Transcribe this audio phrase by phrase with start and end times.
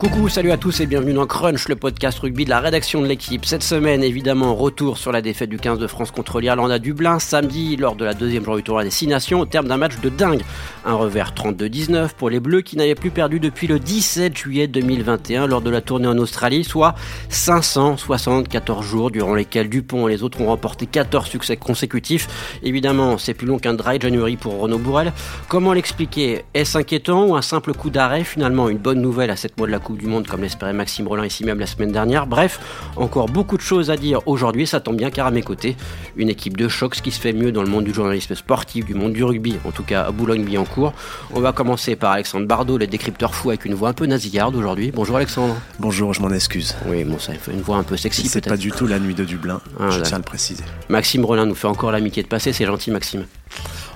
[0.00, 3.06] Coucou, salut à tous et bienvenue dans Crunch, le podcast rugby de la rédaction de
[3.06, 3.44] l'équipe.
[3.44, 7.18] Cette semaine, évidemment, retour sur la défaite du 15 de France contre l'Irlande à Dublin,
[7.18, 10.00] samedi, lors de la deuxième journée du tournoi des 6 nations, au terme d'un match
[10.00, 10.40] de dingue.
[10.86, 15.46] Un revers 32-19 pour les Bleus qui n'avaient plus perdu depuis le 17 juillet 2021
[15.46, 16.94] lors de la tournée en Australie, soit
[17.28, 22.58] 574 jours durant lesquels Dupont et les autres ont remporté 14 succès consécutifs.
[22.62, 25.12] Évidemment, c'est plus long qu'un dry January pour Renaud Bourrel.
[25.48, 26.46] Comment l'expliquer?
[26.54, 29.72] Est-ce inquiétant ou un simple coup d'arrêt Finalement, une bonne nouvelle à cette mois de
[29.72, 32.26] la Coupe du Monde comme l'espérait Maxime Rollin ici même la semaine dernière.
[32.26, 32.60] Bref,
[32.96, 35.76] encore beaucoup de choses à dire aujourd'hui, ça tombe bien car à mes côtés,
[36.16, 38.94] une équipe de chocs qui se fait mieux dans le monde du journalisme sportif, du
[38.94, 40.92] monde du rugby, en tout cas à Boulogne-Billancourt.
[41.34, 44.54] On va commencer par Alexandre Bardot, le décrypteur fou avec une voix un peu nasillarde
[44.56, 44.90] aujourd'hui.
[44.94, 45.56] Bonjour Alexandre.
[45.78, 46.74] Bonjour, je m'en excuse.
[46.86, 49.14] Oui, bon, ça fait une voix un peu sexy C'est pas du tout la nuit
[49.14, 50.64] de Dublin, Ah, je tiens à le préciser.
[50.88, 53.24] Maxime Rollin nous fait encore l'amitié de passer, c'est gentil Maxime.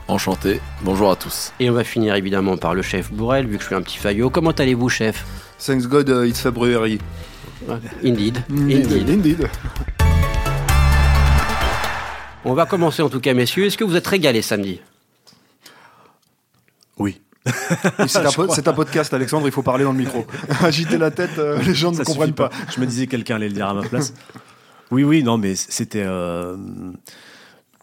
[0.07, 1.53] Enchanté, bonjour à tous.
[1.61, 3.97] Et on va finir évidemment par le chef Bourrel, vu que je suis un petit
[3.97, 4.29] faillot.
[4.29, 5.25] Comment allez-vous chef?
[5.65, 7.01] Thanks God, uh, it's February.
[8.03, 8.45] Indeed.
[8.51, 9.09] Indeed.
[9.09, 9.49] Indeed.
[12.45, 13.65] On va commencer en tout cas messieurs.
[13.65, 14.83] Est-ce que vous êtes régalés samedi?
[16.99, 17.23] Oui.
[18.07, 20.27] C'est un, podcast, Alexandre, il faut parler dans le micro.
[20.61, 22.51] Agiter la tête, euh, les gens ne Ça comprennent pas.
[22.75, 24.13] Je me disais que quelqu'un allait le dire à ma place.
[24.91, 26.05] Oui, oui, non, mais c'était.
[26.05, 26.59] euh,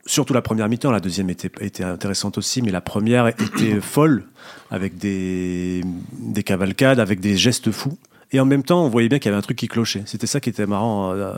[0.05, 4.25] Surtout la première mi-temps, la deuxième était, intéressante aussi, mais la première était folle,
[4.71, 5.81] avec des,
[6.13, 7.97] des cavalcades, avec des gestes fous.
[8.33, 10.03] Et en même temps, on voyait bien qu'il y avait un truc qui clochait.
[10.05, 11.11] C'était ça qui était marrant.
[11.13, 11.33] euh,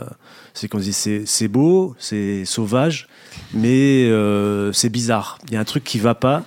[0.54, 3.08] C'est qu'on se dit, c'est beau, c'est sauvage,
[3.52, 5.38] mais euh, c'est bizarre.
[5.48, 6.44] Il y a un truc qui va pas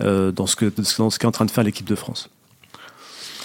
[0.00, 2.30] euh, dans ce que dans ce qu'est en train de faire l'équipe de France.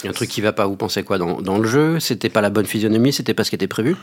[0.02, 2.00] Il y a un truc qui va pas, vous pensez quoi dans, dans le jeu?
[2.00, 3.98] C'était pas la bonne physionomie, c'était pas ce qui était prévu?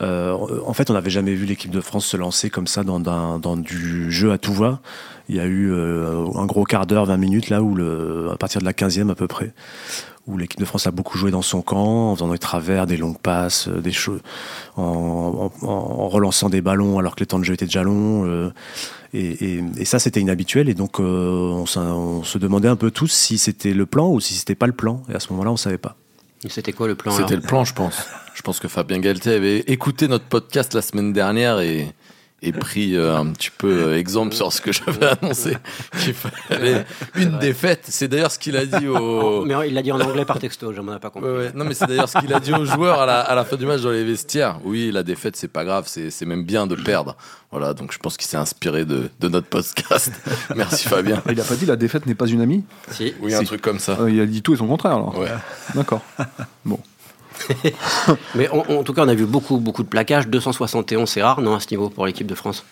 [0.00, 3.56] Euh, en fait, on n'avait jamais vu l'équipe de France se lancer comme ça dans,
[3.56, 4.80] du jeu à tout va.
[5.28, 7.76] Il y a eu euh, un gros quart d'heure, 20 minutes, là, où
[8.30, 9.54] à partir de la 15e à peu près,
[10.26, 12.96] où l'équipe de France a beaucoup joué dans son camp, en faisant des travers, des
[12.96, 14.20] longues passes, euh, des choses,
[14.76, 15.50] en,
[16.08, 18.50] relançant des ballons alors que les temps de jeu étaient déjà longs.
[19.14, 20.68] et, ça, c'était inhabituel.
[20.68, 24.34] Et donc, on, on se demandait un peu tous si c'était le plan ou si
[24.34, 25.02] c'était pas le plan.
[25.10, 25.96] Et à ce moment-là, on savait pas.
[26.48, 28.06] C'était quoi le plan C'était le plan, je pense.
[28.34, 31.92] Je pense que Fabien Galtier avait écouté notre podcast la semaine dernière et,
[32.42, 35.56] et pris euh, un petit peu euh, exemple sur ce que j'avais annoncé.
[36.02, 37.84] Qu'il fallait une défaite.
[37.88, 39.44] C'est d'ailleurs ce qu'il a dit au.
[39.46, 41.30] Mais il l'a dit en anglais par texto, je m'en ai pas compris.
[41.30, 41.52] Ouais, ouais.
[41.54, 43.56] Non, mais c'est d'ailleurs ce qu'il a dit aux joueurs à la, à la fin
[43.56, 44.58] du match dans les vestiaires.
[44.64, 47.16] Oui, la défaite, c'est pas grave, c'est c'est même bien de perdre.
[47.52, 50.10] Voilà, donc je pense qu'il s'est inspiré de, de notre podcast.
[50.56, 51.22] Merci Fabien.
[51.30, 53.14] Il a pas dit la défaite n'est pas une amie Si.
[53.20, 53.98] Oui, un truc comme ça.
[54.00, 55.16] Euh, Il a dit tout et son contraire alors.
[55.18, 55.28] Ouais.
[55.74, 56.00] D'accord.
[56.64, 56.80] Bon.
[58.34, 60.28] Mais en, en tout cas, on a vu beaucoup, beaucoup de plaquages.
[60.28, 62.64] 271, c'est rare, non, à ce niveau pour l'équipe de France?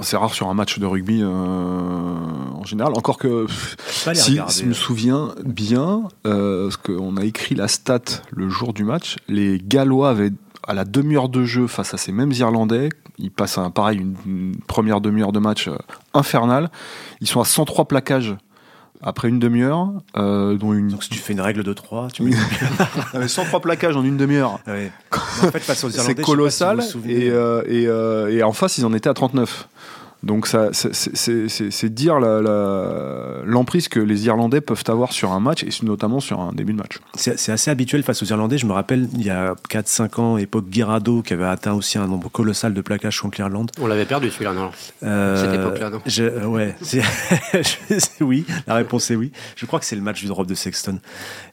[0.00, 2.94] C'est rare sur un match de rugby euh, en général.
[2.96, 3.46] Encore que,
[4.14, 4.74] si, je me euh.
[4.74, 8.00] souviens bien, euh, parce qu'on a écrit la stat
[8.30, 10.32] le jour du match, les Gallois avaient
[10.66, 14.16] à la demi-heure de jeu face à ces mêmes Irlandais, ils passent un, pareil une,
[14.24, 15.76] une première demi-heure de match euh,
[16.14, 16.70] infernale.
[17.20, 18.34] Ils sont à 103 plaquages
[19.02, 22.22] après une demi-heure, euh, dont une Donc, si tu fais une règle de 3, tu
[22.22, 22.36] mets.
[22.78, 24.60] Ah, mais 103 plaquages en une demi-heure.
[24.66, 24.90] Ouais.
[25.42, 26.82] En fait, face aux Irlandais, C'est colossal.
[26.82, 29.68] si et, euh, et, euh, et en face, ils en étaient à 39.
[30.22, 32.18] Donc ça, c'est- dire
[33.44, 36.78] l'emprise que les Irlandais peuvent avoir sur un match, et notamment sur un début de
[36.78, 36.98] match.
[37.14, 38.58] C'est assez habituel face aux Irlandais.
[38.58, 42.06] Je me rappelle, il y a 4-5 ans, époque Guirado, qui avait atteint aussi un
[42.06, 43.70] nombre colossal de plaquages contre l'Irlande.
[43.80, 44.70] On l'avait perdu celui-là, non?
[45.02, 46.00] Euh, Cette époque-là, non?
[46.06, 46.74] je- Ouais,
[48.20, 49.32] oui, la réponse est oui.
[49.56, 50.98] Je crois que c'est le match du drop de Sexton.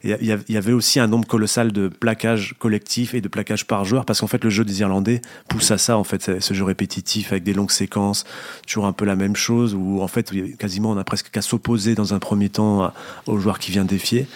[0.04, 0.16] Il
[0.48, 4.20] y avait aussi un nombre colossal de plaquages collectifs et de plaquages par joueur, parce
[4.20, 7.42] qu'en fait, le jeu des Irlandais pousse à ça, en fait, ce jeu répétitif avec
[7.44, 8.24] des longues séquences,
[8.66, 11.94] toujours un peu la même chose, où en fait, quasiment, on a presque qu'à s'opposer
[11.94, 12.92] dans un premier temps
[13.26, 14.26] au joueur qui vient défier.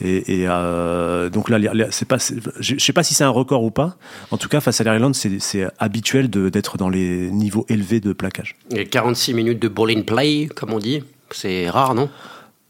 [0.00, 1.58] Et, et, euh, donc là,
[1.90, 2.18] c'est pas,
[2.60, 3.96] je sais pas si c'est un record ou pas.
[4.30, 8.12] En tout cas, face à l'Irlande, c'est habituel de- d'être dans les niveaux élevés de
[8.12, 8.56] plaquage.
[8.70, 11.02] Et 46 minutes de ball in play, comme on dit.
[11.30, 12.08] C'est rare, non?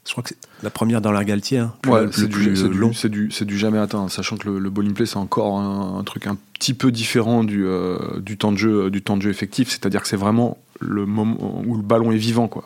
[0.06, 2.69] Je crois que c'est la première dans la Galtier, hein, Ouais, le, c'est du, du-
[2.71, 2.94] long.
[2.94, 6.03] c'est du, du jamais atteint, sachant que le, le bowling play c'est encore un, un
[6.03, 9.29] truc un petit peu différent du, euh, du temps de jeu, du temps de jeu
[9.31, 11.37] effectif, c'est-à-dire que c'est vraiment le moment
[11.67, 12.65] où le ballon est vivant, quoi.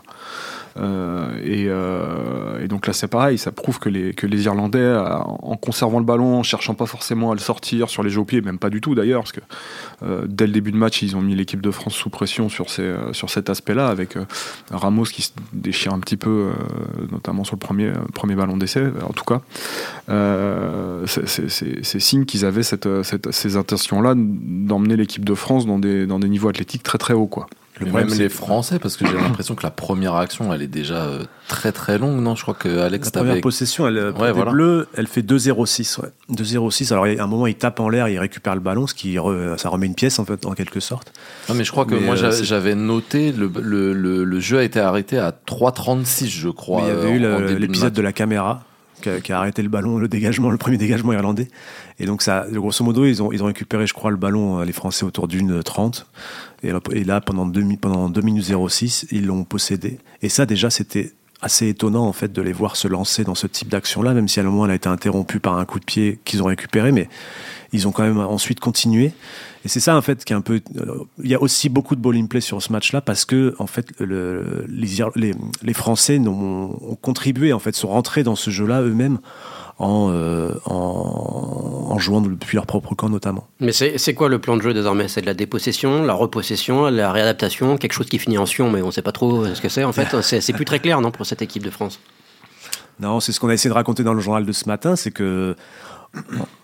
[0.78, 4.78] Euh, et, euh, et donc là c'est pareil, ça prouve que les, que les Irlandais,
[4.78, 8.20] euh, en conservant le ballon, en cherchant pas forcément à le sortir sur les jeux
[8.22, 9.40] au même pas du tout d'ailleurs, parce que
[10.26, 12.94] dès le début de match ils ont mis l'équipe de France sous pression sur, ces,
[13.12, 14.16] sur cet aspect-là, avec
[14.70, 16.48] Ramos qui se déchire un petit peu,
[17.10, 19.42] notamment sur le premier, premier ballon d'essai, en tout cas.
[21.06, 22.88] C'est- signe qu'ils avaient cette-
[23.30, 27.26] ces intentions-là d'emmener l'équipe de France dans des, dans des niveaux athlétiques très très hauts.
[27.26, 27.46] Quoi.
[27.82, 30.62] Le Et problème, même les Français, parce que j'ai l'impression que la première action, elle
[30.62, 32.34] est déjà euh, très très longue, non?
[32.34, 34.52] Je crois que Alex La première possession, elle, euh, Ouais, des voilà.
[34.52, 36.00] Bleus, elle fait 2-0-6.
[36.00, 36.08] Ouais.
[36.30, 36.92] 2-0-6.
[36.92, 39.58] Alors, a un moment, il tape en l'air, il récupère le ballon, ce qui re-
[39.58, 41.12] ça remet une pièce, en fait, en quelque sorte.
[41.48, 44.58] Non, mais je crois que Mais, moi euh, j'avais- noté le, le, le, le jeu
[44.58, 46.82] a été arrêté à 3,36, je crois.
[46.82, 47.96] Mais il y avait euh, eu de l'épisode match.
[47.96, 48.62] de la caméra
[49.24, 51.48] qui a, arrêté le ballon, le dégagement, le premier dégagement irlandais.
[51.98, 54.72] Et donc, ça, grosso modo, ils ont, ils ont récupéré, je crois, le ballon, les
[54.72, 56.06] Français, autour d'une 30.
[56.62, 56.72] Et,
[57.04, 59.98] là- pendant 2, mi- pendant 2 minutes 06, ils l'ont possédé.
[60.22, 63.48] Et ça, déjà, c'était assez étonnant, en fait, de les voir se lancer dans ce
[63.48, 65.84] type d'action-là, même si à un moment, elle a été interrompue par un coup de
[65.84, 66.92] pied qu'ils ont récupéré.
[66.92, 67.08] Mais
[67.72, 69.12] ils ont quand même ensuite continué.
[69.64, 70.60] Et c'est ça, en fait, qui est un peu.
[70.76, 73.56] euh, Il y a aussi beaucoup de ball in play sur ce match-là parce que,
[73.58, 78.80] en fait, le, les, Français n'ont- ont contribué, en fait, sont rentrés dans ce jeu-là
[78.82, 79.18] eux-mêmes
[79.82, 83.46] en, euh, en, en jouant depuis leur propre camp, notamment.
[83.60, 85.08] Mais c'est quoi le plan de jeu désormais?
[85.08, 88.80] C'est de la dépossession, la repossession, la réadaptation, quelque chose qui finit en sion, mais
[88.82, 90.08] on sait pas trop ce que c'est en fait.
[90.22, 92.00] C'est c'est plus très clair, non, pour cette équipe de France?
[93.00, 95.10] Non, c'est ce qu'on a essayé de raconter dans le journal de ce matin, c'est
[95.10, 95.56] que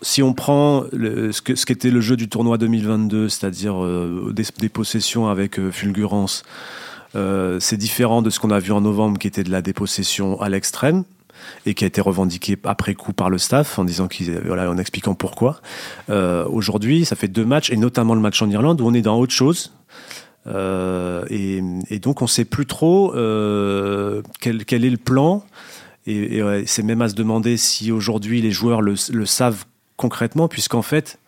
[0.01, 4.31] si on prend le- ce que- ce qu'était le jeu du tournoi 2022, c'est-à-dire euh,
[4.33, 6.43] des, des possessions avec euh, fulgurance,
[7.15, 10.39] euh, c'est différent de ce qu'on a vu en novembre, qui était de la dépossession
[10.39, 11.03] à l'extrême
[11.65, 14.77] et qui a été revendiqué après coup par le staff en disant qu'ils voilà en
[14.77, 15.61] expliquant pourquoi.
[16.09, 19.01] Euh, Aujourd'hui, ça fait deux matchs et notamment le match en Irlande où on est
[19.01, 19.73] dans autre chose.
[20.47, 25.43] Euh, et, donc on sait plus trop euh, quel, est le plan.
[26.07, 28.95] Et, c'est même à se demander si aujourd'hui les joueurs le,
[29.25, 29.65] savent
[29.97, 31.19] concrètement, puisqu'en fait,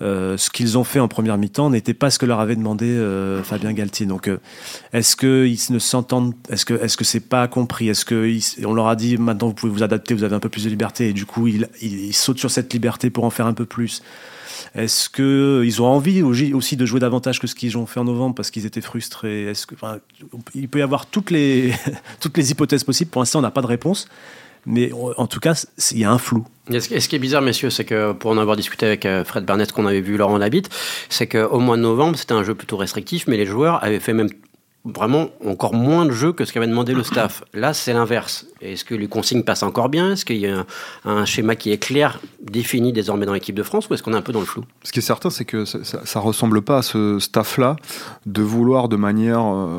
[0.00, 3.42] ce qu'ils ont fait en première mi-temps n'était pas ce que leur avait demandé euh,
[3.42, 4.06] Fabien Galtier.
[4.06, 4.38] Donc, euh,
[4.92, 7.88] est-ce qu'ils ne s'entendent Est-ce que est-ce que c'est pas compris?
[7.88, 10.48] Est-ce que on leur a dit maintenant vous pouvez vous adapter, vous avez un peu
[10.48, 13.54] plus de liberté, et du coup ils, sautent sur cette liberté pour en faire un
[13.54, 14.02] peu plus
[14.74, 18.04] Est-ce que ils ont envie aussi de jouer davantage que ce qu'ils ont fait en
[18.04, 19.46] novembre parce qu'ils étaient frustrés?
[19.46, 19.66] Est-ce
[20.54, 21.72] il peut y avoir toutes les
[22.20, 23.10] toutes les hypothèses possibles.
[23.10, 24.08] Pour l'instant, on n'a pas de réponse.
[24.66, 26.46] Mais en tout cas, il y a un flou.
[26.70, 29.44] Et ce, qui est bizarre, messieurs, c'est que pour en avoir discuté avec euh, Fred
[29.44, 30.68] Burnett, qu'on avait vu Laurent Labitte,
[31.08, 34.12] c'est qu'au mois de novembre, c'était un jeu plutôt restrictif, mais les joueurs avaient fait
[34.12, 34.28] même
[34.84, 37.42] vraiment encore moins de jeux que ce qu'avait demandé le staff.
[37.52, 38.46] Là, c'est l'inverse.
[38.60, 40.12] Est-ce que les consignes passent encore bien?
[40.12, 40.64] Est-ce qu'il y a
[41.04, 44.16] un, schéma qui est clair, défini désormais dans l'équipe de France, ou est-ce qu'on est
[44.16, 44.64] un peu dans le flou?
[44.82, 47.76] Ce qui est certain, c'est que ça, ça, ça ressemble pas à ce staff-là
[48.26, 49.40] de vouloir de manière.
[49.40, 49.78] euh,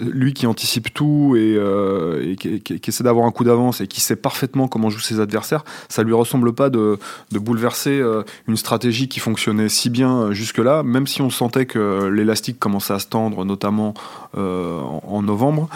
[0.00, 4.16] lui qui anticipe tout et, euh, qui, essaie d'avoir un coup d'avance et qui sait
[4.16, 6.98] parfaitement comment jouent ses adversaires, ça lui ressemble pas de,
[7.32, 12.58] bouleverser euh, une stratégie qui fonctionnait si bien jusque-là, même si on sentait que l'élastique
[12.58, 13.94] commençait à se tendre, notamment
[14.36, 15.68] en, en novembre,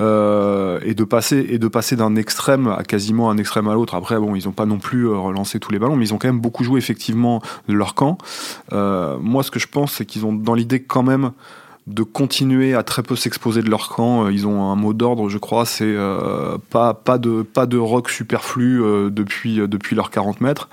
[0.00, 3.94] euh, et de passer et de passer d'un extrême à quasiment un extrême à l'autre.
[3.94, 6.18] Après, bon, ils n'ont pas non plus euh, relancé tous les ballons, mais ils ont
[6.18, 8.18] quand même beaucoup joué effectivement de leur camp.
[8.72, 11.32] Euh, moi, ce que je pense, c'est qu'ils ont dans l'idée quand même
[11.86, 14.24] de continuer à très peu s'exposer de leur camp.
[14.26, 17.78] Euh, Ils ont un mot d'ordre, je crois, c'est euh, pas, pas, de, pas de
[17.78, 20.68] rock superflu euh, depuis, euh, depuis leurs 40 mètres.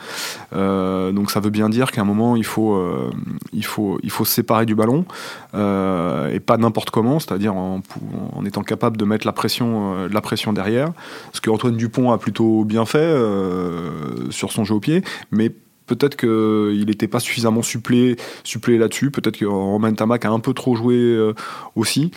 [0.54, 3.12] Euh, donc ça veut bien dire qu'à un moment, il faut, euh,
[3.54, 5.06] il faut, il faut se séparer du ballon,
[5.54, 7.82] et pas n'importe comment, c'est-à-dire en,
[8.34, 10.90] en étant capable de mettre la pression, la pression derrière.
[11.32, 13.16] Ce que Antoine Dupont a plutôt bien fait
[14.32, 15.54] sur son jeu au pied, mais
[15.86, 19.12] Peut-être qu'il n'était pas suffisamment supplé, supplé là-dessus.
[19.12, 21.34] Peut-être que Romain Tamac a un peu trop joué euh,
[21.76, 22.12] aussi,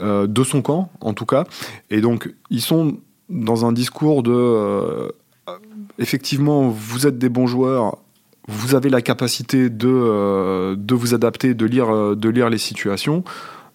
[0.00, 1.44] euh, de son camp en tout cas.
[1.90, 4.32] Et donc, ils sont dans un discours de.
[4.32, 5.08] euh,
[5.98, 7.98] effectivement, vous êtes des bons joueurs,
[8.48, 13.22] vous avez la capacité de, vous adapter, de lire, de lire les situations.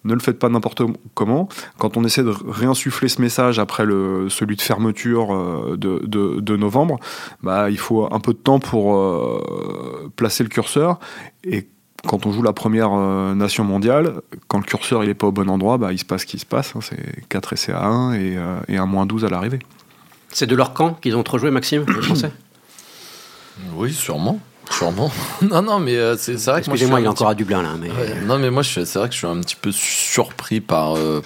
[0.04, 0.82] Ne le faites pas n'importe
[1.14, 1.48] comment.
[1.78, 6.40] Quand on essaie de réinsuffler ce message après le, celui de fermeture euh, de, de-
[6.40, 6.98] de novembre,
[7.42, 10.98] bah, il faut un peu de temps pour euh, placer le curseur.
[11.44, 11.66] Et
[12.06, 15.32] quand on joue la première euh, nation mondiale, quand le curseur il est pas au
[15.32, 16.72] bon endroit, bah, il se passe ce qui se passe.
[16.76, 16.80] hein.
[16.82, 19.58] c'est 4 essais à 1 et, euh, et un moins 12 à l'arrivée.
[20.30, 22.30] C'est de leur camp qu'ils ont trop joué, Maxime, les Français
[23.74, 24.38] Oui, sûrement.
[24.76, 25.10] Sûrement.
[25.42, 27.28] non, non, mais euh, c'est vrai que moi, je suis Excusez-moi, il est un encore
[27.28, 27.76] à Dublin, là.
[27.80, 27.90] Mais...
[27.90, 31.22] Ouais, non, mais moi, c'est vrai que je suis un petit peu surpris par, euh,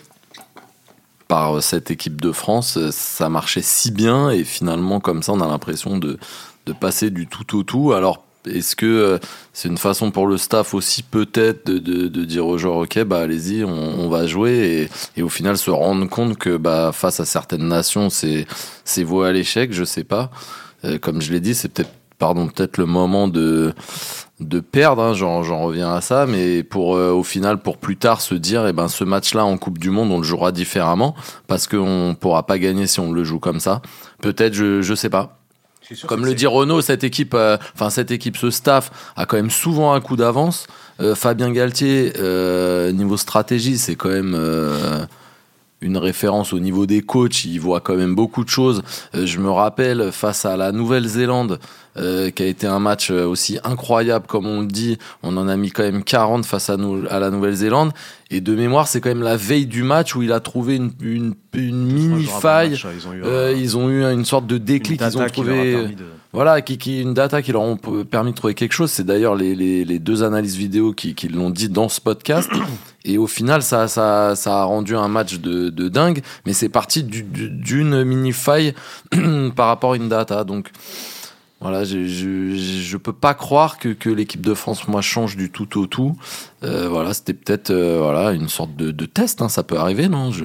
[1.26, 2.78] par euh, cette équipe de France.
[2.90, 6.18] Ça marchait si bien et finalement, comme ça, on a l'impression de,
[6.66, 7.92] de passer du tout au tout.
[7.92, 9.18] Alors, est-ce que euh,
[9.52, 13.02] c'est une façon pour le staff aussi peut-être de, de, de dire aux joueurs, ok,
[13.02, 16.90] bah allez-y, on, on va jouer et, et au final se rendre compte que bah,
[16.92, 18.46] face à certaines nations, c'est
[18.84, 20.30] c'est voué à l'échec, je sais pas.
[20.84, 23.74] Euh, comme je l'ai dit, c'est peut-être pardon peut-être le moment de
[24.38, 28.20] de perdre, hein, j'en, reviens à ça, mais pour euh, au final pour plus tard
[28.22, 31.14] se dire, eh ben ce match-là en Coupe du Monde, on le jouera différemment
[31.46, 33.82] parce qu'on pourra pas gagner si on le joue comme ça.
[34.22, 35.36] Peut-être, je je sais pas.
[36.06, 39.50] Comme le dit Renault, cette équipe, euh, enfin cette équipe, ce staff a quand même
[39.50, 40.68] souvent un coup d'avance.
[41.00, 42.12] Euh, Fabien Galtier,
[42.92, 44.38] niveau stratégie, c'est quand même
[45.90, 47.44] une référence au niveau des coachs.
[47.44, 48.82] Il voit quand même beaucoup de choses.
[49.14, 51.58] Euh, je me rappelle face à la Nouvelle-Zélande,
[51.96, 54.96] euh, qui a été un match euh, aussi incroyable, comme on le dit.
[55.22, 57.92] On en a mis quand même 40 face à, nous, à la Nouvelle-Zélande.
[58.30, 60.92] Et de mémoire, c'est quand même la veille du match où il a trouvé une,
[61.00, 62.80] une, une mini faille.
[62.96, 65.00] Ils ont eu, Euh, ils ont eu une sorte de déclic.
[65.04, 65.88] Ils ont trouvé.
[66.32, 67.76] Voilà, qui, qui une data qui leur ont
[68.08, 68.92] permis de trouver quelque chose.
[68.92, 72.48] C'est d'ailleurs les, les, les deux analyses vidéo qui, qui l'ont dit dans ce podcast.
[73.04, 76.20] Et au final, ça, ça, ça a rendu un match de, de dingue.
[76.46, 78.74] Mais c'est parti du- du- d'une mini faille
[79.56, 80.44] par rapport à une data.
[80.44, 80.68] Donc
[81.60, 85.50] voilà, je, je, je peux pas croire que, que l'équipe de France, moi, change du
[85.50, 86.16] tout au tout.
[86.64, 89.42] Euh, voilà, c'était peut-être euh, voilà une sorte de, de test.
[89.42, 90.30] Hein, ça peut arriver, non?
[90.30, 90.44] Je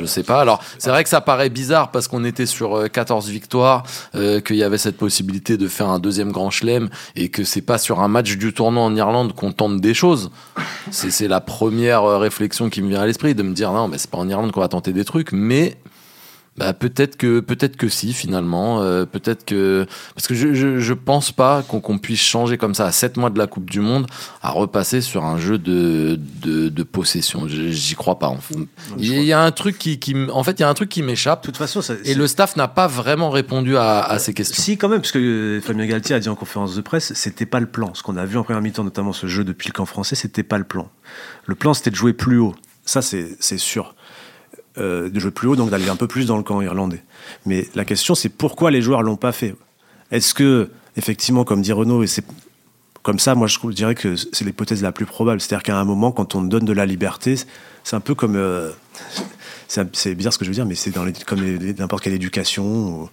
[0.00, 0.40] je sais pas.
[0.40, 4.40] Alors c'est vrai que ça paraît bizarre parce qu'on était sur euh, 14 victoires, euh,
[4.40, 7.78] qu'il y avait cette possibilité de faire un deuxième grand chelem et que c'est pas
[7.78, 10.30] sur un match du tournoi en Irlande qu'on tente des choses.
[10.90, 13.88] C'est c'est la première euh, réflexion qui me vient à l'esprit de me dire non,
[13.88, 15.76] mais c'est pas en Irlande qu'on va tenter des trucs, mais
[16.58, 20.94] bah, peut-être que peut-être que si finalement euh, peut-être que parce que je, je, je
[20.94, 24.06] pense pas qu'on puisse changer comme ça à 7 mois de la Coupe du Monde
[24.42, 28.56] à repasser sur un jeu de de, de possession j'y crois pas en fait.
[28.98, 31.02] il y a un truc qui, qui en fait il y a un truc qui
[31.02, 34.34] m'échappe De toute façon, ça, et le staff n'a pas vraiment répondu à, à ces
[34.34, 37.12] questions Si, quand même, parce que euh, Fabien Galtier a dit en conférence de presse,
[37.14, 37.94] c'était pas le plan.
[37.94, 40.42] Ce qu'on a vu en première mi-temps, notamment ce jeu depuis le camp français, c'était
[40.42, 40.90] pas le plan.
[41.46, 42.54] Le plan, c'était de jouer plus haut.
[42.84, 43.94] Ça, c'est c'est sûr.
[44.78, 47.02] Euh, de jouer plus haut, donc d'aller un peu plus dans le camp irlandais.
[47.46, 49.56] Mais la question, c'est pourquoi les joueurs l'ont pas fait?
[50.10, 52.24] Est-ce que, effectivement, comme dit Renaud, et c'est
[53.02, 55.40] comme ça, moi je dirais que c'est l'hypothèse la plus probable.
[55.40, 57.36] C'est-à-dire qu'à un moment, quand on donne de la liberté,
[57.82, 58.36] c'est un peu comme.
[58.36, 58.70] euh,
[59.68, 61.40] c'est bizarre ce que je veux dire, mais c'est dans comme
[61.78, 63.08] n'importe quelle éducation.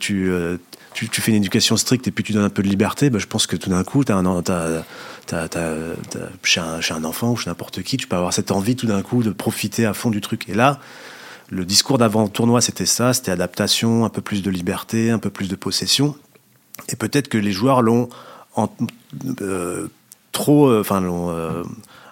[0.00, 0.56] tu, euh,
[0.94, 3.10] tu, tu fais une éducation stricte et puis tu donnes un peu de liberté.
[3.10, 4.42] bah, je pense que tout d'un coup, as un,
[6.42, 9.22] chez, un, enfant ou chez n'importe qui, tu peux avoir cette envie tout d'un coup
[9.22, 10.48] de profiter à fond du truc.
[10.48, 10.80] Et là,
[11.48, 15.48] le discours d'avant-tournoi, c'était ça c'était adaptation, un peu plus de liberté, un peu plus
[15.48, 16.16] de possession.
[16.88, 18.08] Et peut-être que les joueurs l'ont
[19.40, 19.88] euh,
[20.32, 21.64] trop, euh, enfin, euh,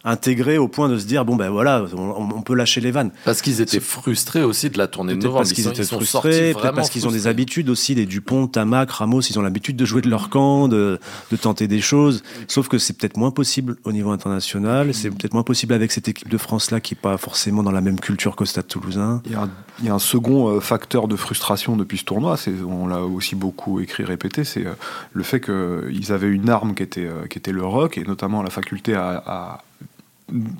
[0.07, 3.11] intégré au point de se dire bon ben voilà, on, on peut lâcher les vannes.
[3.25, 5.97] parce qu'ils étaient frustrés aussi de la tournée de novembre parce qu'ils sont- étaient sont
[5.97, 9.77] frustrés, peut-être parce qu'ils ont des habitudes aussi, les Dupont, Tamac, Ramos, ils ont l'habitude
[9.77, 10.99] de jouer de leur camp, de,
[11.31, 12.23] de tenter des choses.
[12.49, 16.09] Sauf que c'est peut-être moins possible au niveau international, c'est peut-être moins possible avec cette
[16.09, 19.21] équipe de France-là qui n'est pas forcément dans la même culture qu'au Stade toulousain.
[19.27, 22.05] Il y, a un, il y a un second euh, facteur de frustration depuis ce
[22.05, 24.73] tournoi, c'est, on l'a aussi beaucoup écrit, répété, c'est euh,
[25.13, 28.43] le fait qu'ils avaient une arme qui était, euh, qui était le rock, et notamment
[28.43, 29.65] la faculté à, à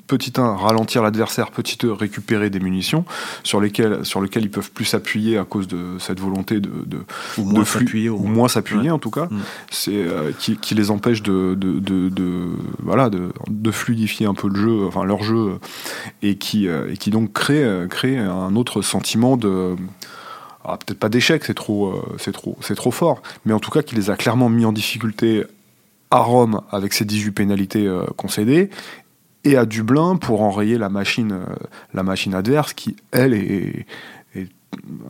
[0.07, 3.03] petit 1, ralentir l'adversaire, petit 2, récupérer des munitions
[3.43, 6.99] sur lesquelles, sur lesquelles ils peuvent plus s'appuyer à cause de cette volonté de, de,
[7.37, 8.07] Ou moins s'appuyer.
[8.09, 8.31] au ou moins.
[8.31, 8.89] moins s'appuyer Ouais.
[8.91, 9.39] en tout cas, Mm.
[9.69, 12.47] c'est euh, qui, qui les empêche de, de, de, de-
[12.79, 13.31] voilà de,
[13.71, 15.59] fluidifier un peu le jeu, enfin leur jeu,
[16.21, 19.75] et qui euh, et qui donc crée euh, crée un autre sentiment de
[20.63, 23.71] ah, peut-être pas d'échec, c'est trop euh, c'est trop c'est trop fort, mais en tout
[23.71, 25.43] cas qui les a clairement mis en difficulté
[26.11, 28.69] à Rome avec ses 18 pénalités concédées
[29.47, 31.55] et à Dublin pour enrayer la machine euh,
[31.93, 33.85] la machine adverse qui elle est,
[34.35, 34.47] est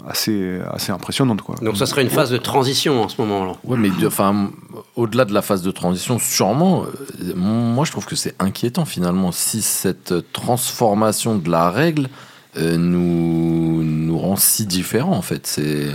[0.07, 1.55] assez assez impressionnante quoi.
[1.61, 3.53] Donc ça serait une phase de transition en ce moment-là.
[3.63, 4.51] Ouais, mais enfin,
[4.95, 9.31] au-delà de la phase de transition, sûrement, euh, moi je trouve que c'est inquiétant finalement
[9.31, 12.09] si cette transformation de la règle
[12.57, 15.45] euh, nous, nous rend si différents en fait.
[15.47, 15.87] C'est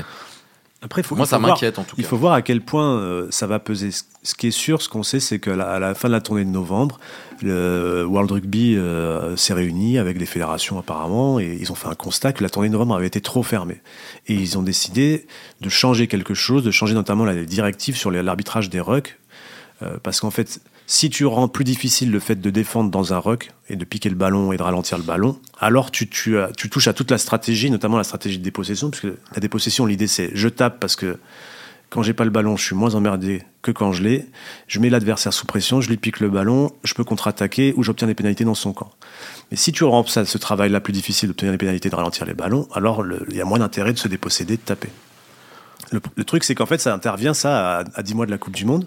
[0.85, 2.11] Après, faut, moi il ça faut voir- m'inquiète en tout Il cas.
[2.11, 3.91] faut voir à quel point euh, ça va peser.
[3.93, 6.21] Ce- qui est sûr, ce qu'on sait, c'est qu'à la, à la fin de la
[6.21, 6.99] tournée de novembre,
[7.41, 11.95] le World Rugby euh, s'est réuni avec les fédérations apparemment et ils ont fait un
[11.95, 13.81] constat que la tournée de novembre avait été trop fermée.
[14.27, 15.27] Et ils ont décidé
[15.61, 19.19] de changer quelque chose, de changer notamment la directive sur l'arbitrage des rucks.
[19.83, 20.61] Euh, parce qu'en fait,
[20.93, 24.11] si tu rends plus difficile le fait de défendre dans un ruck et de piquer
[24.11, 26.37] le ballon et de ralentir le ballon, alors tu, tu
[26.71, 30.31] touches à toute la stratégie, notamment la stratégie de dépossession, parce la dépossession, l'idée c'est
[30.35, 31.19] je tape parce que
[31.89, 34.27] quand j'ai pas le ballon, je suis moins emmerdé que quand je l'ai.
[34.67, 38.07] Je mets l'adversaire sous pression, je lui pique le ballon, je peux contre-attaquer ou j'obtiens
[38.07, 38.93] des pénalités dans son camp.
[39.51, 42.35] Mais si tu rends ça, ce travail-là plus difficile d'obtenir des pénalités, de ralentir les
[42.35, 44.91] ballons, alors il y a moins d'intérêt de se déposséder, de taper.
[45.91, 48.39] Le, le truc, c'est qu'en fait, ça intervient ça à, à 10 mois de la
[48.39, 48.87] Coupe du Monde.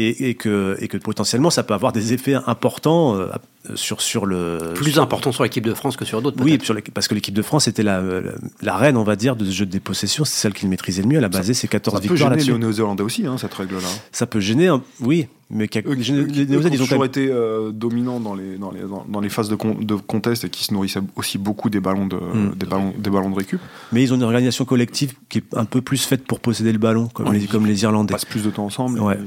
[0.00, 3.28] Et, que, que potentiellement, ça peut avoir des effets importants euh,
[3.74, 4.72] sur, sur le.
[4.74, 6.38] Plus sur- important sur l'équipe de France que sur d'autres.
[6.42, 8.20] oui, sur parce que l'équipe de France était la, la,
[8.62, 10.24] la reine, on va dire, de ce jeu de dépossession.
[10.24, 11.18] C'est celle qui le maîtrisait le mieux.
[11.18, 12.52] Elle a basé ses 14 Ça peut victoires gêner là-dessus.
[12.52, 13.80] les Néo-Zélandais aussi, hein, cette règle-là.
[14.12, 15.26] Ça peut gêner, hein, oui.
[15.52, 18.56] Mais qu'il Eux les, Néo-Zélandais, ont ils ont quand toujours été euh, dominants dans les,
[18.56, 21.38] dans, les, dans, dans les phases de, con- de contest et qui se nourrissaient aussi
[21.38, 22.54] beaucoup des ballons de, Mm.
[22.56, 23.60] des ballons, des ballons de récup.
[23.92, 26.78] mais ils ont une organisation collective qui est un peu plus faite pour posséder le
[26.78, 27.40] ballon, comme, Oui.
[27.40, 28.12] les, comme les Ils Irlandais.
[28.12, 29.00] passent plus de temps ensemble.
[29.00, 29.18] Ouais.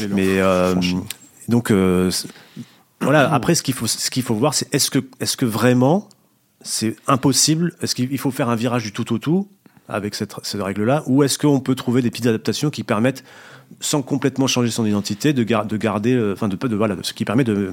[0.00, 0.74] et- et leur Mais euh.
[1.48, 2.10] Donc euh,
[3.00, 3.32] voilà.
[3.32, 6.08] Après, ce qu'il faut, ce qu'il faut voir, c'est est-ce que, est-ce que vraiment
[6.62, 7.74] c'est impossible?
[7.82, 9.48] Est-ce qu'il il faut faire un virage du tout au tout
[9.88, 13.22] avec cette, cette règle-là, ou est-ce qu'on peut trouver des petites adaptations qui permettent,
[13.80, 17.12] sans complètement changer son identité, de, gar- de garder, euh, enfin de de voilà, ce
[17.12, 17.70] qui permet de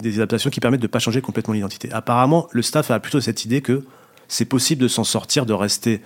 [0.00, 1.92] des adaptations qui permettent de pas changer complètement l'identité?
[1.92, 3.84] Apparemment, le staff a plutôt cette idée que
[4.26, 6.02] c'est possible de s'en sortir, de rester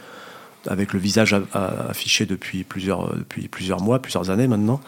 [0.66, 4.80] avec le visage affiché depuis plusieurs, euh, depuis plusieurs mois, plusieurs années maintenant.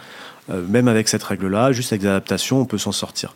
[0.51, 3.35] Euh, même avec cette règle-là, juste avec des adaptations, on peut s'en sortir.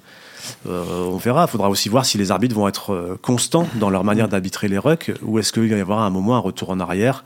[0.69, 1.45] Euh, on verra.
[1.49, 4.69] Il faudra aussi voir si les arbitres vont être euh, constants dans leur manière d'arbitrer
[4.69, 7.25] les rucks ou est-ce qu'il va y avoir à un moment un retour en arrière.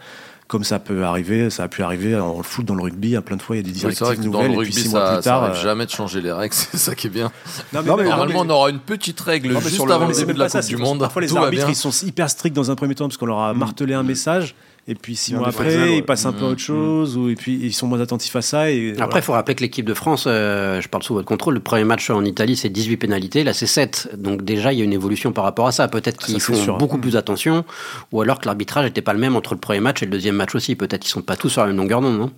[0.48, 3.34] Comme ça peut arriver, ça a pu arriver en foot, dans le rugby, hein, plein
[3.36, 4.66] de fois il y a des Oui, directives vrai que dans nouvelles le et puis
[4.68, 5.42] rugby, six mois ça, plus ça tard.
[5.42, 7.32] arrive euh, jamais de changer les règles, c'est ça qui est bien.
[7.72, 9.86] non, mais Non, mais même- Normalement, mais- on aura une petite règle Non, juste sur
[9.86, 11.00] le- avant le début de la ça, Coupe du Monde.
[11.00, 13.54] Parfois, les arbitres, ils sont hyper stricts dans un premier temps parce qu'on leur a
[13.54, 13.58] Mm.
[13.58, 14.54] martelé un message.
[14.88, 16.02] Et puis six mois après, ils ouais.
[16.02, 18.70] passent un peu à autre chose, ou, et puis ils sont moins attentifs à ça.
[18.70, 19.22] Et, Après, il voilà.
[19.22, 22.08] faut rappeler que l'équipe de France, euh, je parle sous votre contrôle, le premier match
[22.08, 24.10] en Italie, c'est 18 pénalités, là c'est 7.
[24.16, 25.88] Donc déjà, il y a une évolution par rapport à ça.
[25.88, 26.78] Peut-être qu'ils font sûr.
[26.78, 27.64] beaucoup plus attention,
[28.12, 30.36] ou alors que l'arbitrage n'était pas le même entre le premier match et le deuxième
[30.36, 30.76] match aussi.
[30.76, 32.30] Peut-être qu'ils sont pas tous sur la même longueur d'onde, non?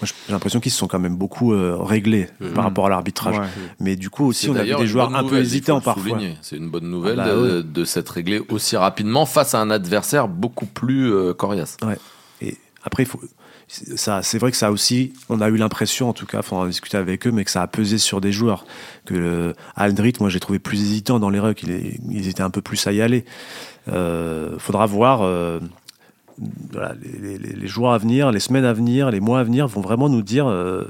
[0.00, 3.38] Moi, j'ai l'impression qu'ils se sont quand même beaucoup euh, réglés par rapport à l'arbitrage.
[3.38, 3.46] Ouais.
[3.80, 6.18] Mais du coup aussi, on a vu des joueurs un peu nouvelle, hésitants parfois.
[6.42, 9.70] C'est une bonne nouvelle Ah bah de, de s'être réglé aussi rapidement face à un
[9.70, 11.76] adversaire beaucoup plus euh, coriace.
[12.42, 13.20] Et après, il faut.
[13.68, 16.42] c'est- Ça, c'est vrai que ça a aussi, on a eu l'impression, en tout cas,
[16.42, 18.66] faut en discuter avec eux, mais que ça a pesé sur des joueurs.
[19.06, 21.62] Que le Aldrit, moi, j'ai trouvé plus hésitant dans les rucks.
[21.62, 23.24] Ils étaient un peu plus à y aller.
[23.88, 25.20] Euh, faudra voir.
[26.72, 29.66] Voilà, les, les- les jours à venir, les semaines à venir, les mois à venir
[29.66, 30.84] vont vraiment nous dire euh,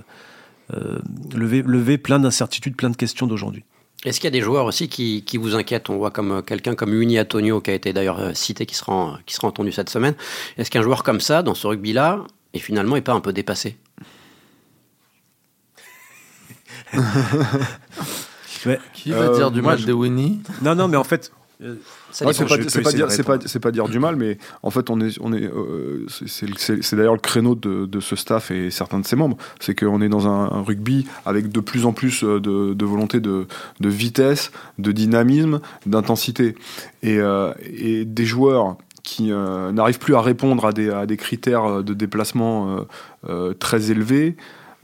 [0.74, 0.98] euh,
[1.34, 3.64] lever, lever plein d'incertitudes, plein de questions d'aujourd'hui.
[4.04, 5.88] Est-ce qu'il y a des joueurs aussi qui, qui vous inquiètent?
[5.90, 9.18] On voit comme euh, quelqu'un comme Uni Antonio qui a été d'ailleurs cité, qui sera,
[9.26, 10.14] qui sera entendu cette semaine.
[10.58, 12.24] Est-ce qu'un joueur comme ça, dans ce rugby-là,
[12.54, 13.76] et finalement, est pas un peu dépassé?
[18.64, 18.78] Ouais.
[18.94, 21.32] Qui va Euh, dire du moi, mal je- de Winnie Non, non, mais en fait,
[21.60, 22.68] Ouais, dépend.
[22.68, 26.04] c'est pas, dire, pas, pas du mal, mais en fait, on est, on est, euh,
[26.08, 29.36] c'est- d'ailleurs le créneau de, de ce staff et certains de ses membres.
[29.60, 32.84] C'est qu'on est dans un, un rugby avec de plus en plus euh, de, de
[32.84, 33.46] volonté de,
[33.80, 36.54] de vitesse, de dynamisme, d'intensité.
[37.02, 41.16] Et, euh, et des joueurs qui euh, n'arrivent plus à répondre à des, à des
[41.16, 42.80] critères de déplacement euh,
[43.28, 44.36] euh, très élevés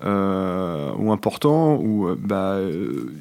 [0.05, 3.12] euh, ou importants, ou euh, bah, euh,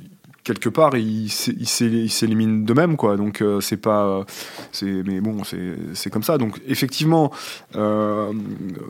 [0.43, 3.15] quelque part ils s'é- ils s'é- ils s'éliminent d'eux-mêmes quoi.
[3.17, 4.25] Donc euh, c'est pas
[4.71, 5.43] c'est mais bon
[5.93, 6.38] c'est comme ça.
[6.38, 7.32] Donc effectivement
[7.75, 8.32] euh,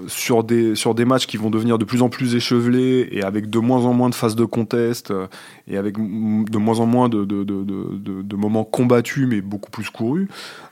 [0.08, 3.50] sur des sur des matchs qui vont devenir de plus en plus échevelés et avec
[3.50, 5.28] de moins en moins de phases de contest euh,
[5.68, 9.90] et avec de moins en moins de, de- de- de moments combattus mais beaucoup plus
[9.90, 10.28] courus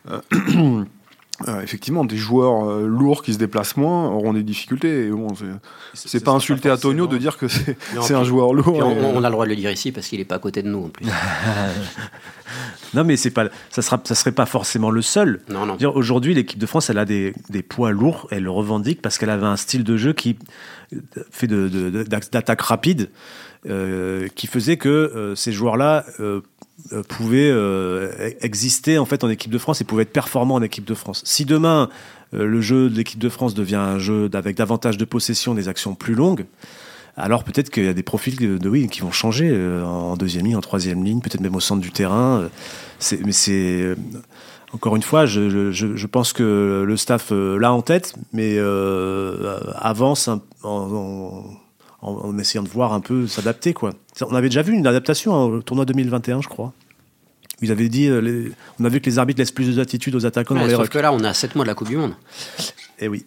[1.47, 5.27] euh, effectivement des joueurs euh, lourds qui se déplacent moins auront des difficultés et bon
[5.35, 5.45] c'est
[5.93, 9.27] c'est pas insulter Antonio de dire que c'est un joueur lourd on, et- on a
[9.29, 10.89] le droit de le dire ici parce qu'il est pas à côté de nous en
[10.89, 11.05] plus.
[12.93, 15.41] non, mais c'est pas, ça sera, ça serait pas forcément le seul.
[15.49, 15.75] Non, non.
[15.75, 19.17] Dire, Aujourd'hui, l'équipe de France, elle a des, des poids lourds, elle le revendique parce
[19.17, 20.37] qu'elle avait un style de jeu qui
[20.93, 20.97] euh,
[21.31, 23.09] fait de, de- de- d'attaque rapide,
[23.69, 26.41] euh, qui faisait que euh, ces joueurs-là euh,
[26.93, 30.61] euh, pouvaient euh, exister en fait en équipe de France et pouvaient être performants en
[30.61, 31.21] équipe de France.
[31.25, 31.89] Si demain
[32.33, 35.67] euh, le jeu de l'équipe de France devient un jeu avec davantage de possession, des
[35.67, 36.45] actions plus longues,
[37.15, 40.61] alors peut-être qu'il y a des profils de, qui vont changer en deuxième ligne, en
[40.61, 42.49] troisième ligne, peut-être même au centre du terrain.
[43.25, 43.95] mais c'est
[44.71, 48.57] encore une fois, je, pense que le staff l'a en tête, mais
[49.75, 50.29] avance
[50.63, 51.43] en-
[52.01, 53.73] en essayant de voir un peu s'adapter.
[53.73, 53.93] quoi.
[54.21, 56.73] On avait déjà vu une adaptation hein, au tournoi 2021, je crois.
[57.61, 60.25] Ils avaient dit, euh, les- on a vu que les arbitres laissent plus d'attitude aux
[60.25, 60.91] attaquants Ouais, dans les sauf rucks.
[60.91, 62.13] que là, on est à 7 mois de la Coupe du Monde.
[62.99, 63.25] Eh oui.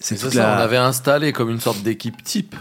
[0.00, 2.56] C'est ça, la- on avait installé comme une sorte d'équipe type.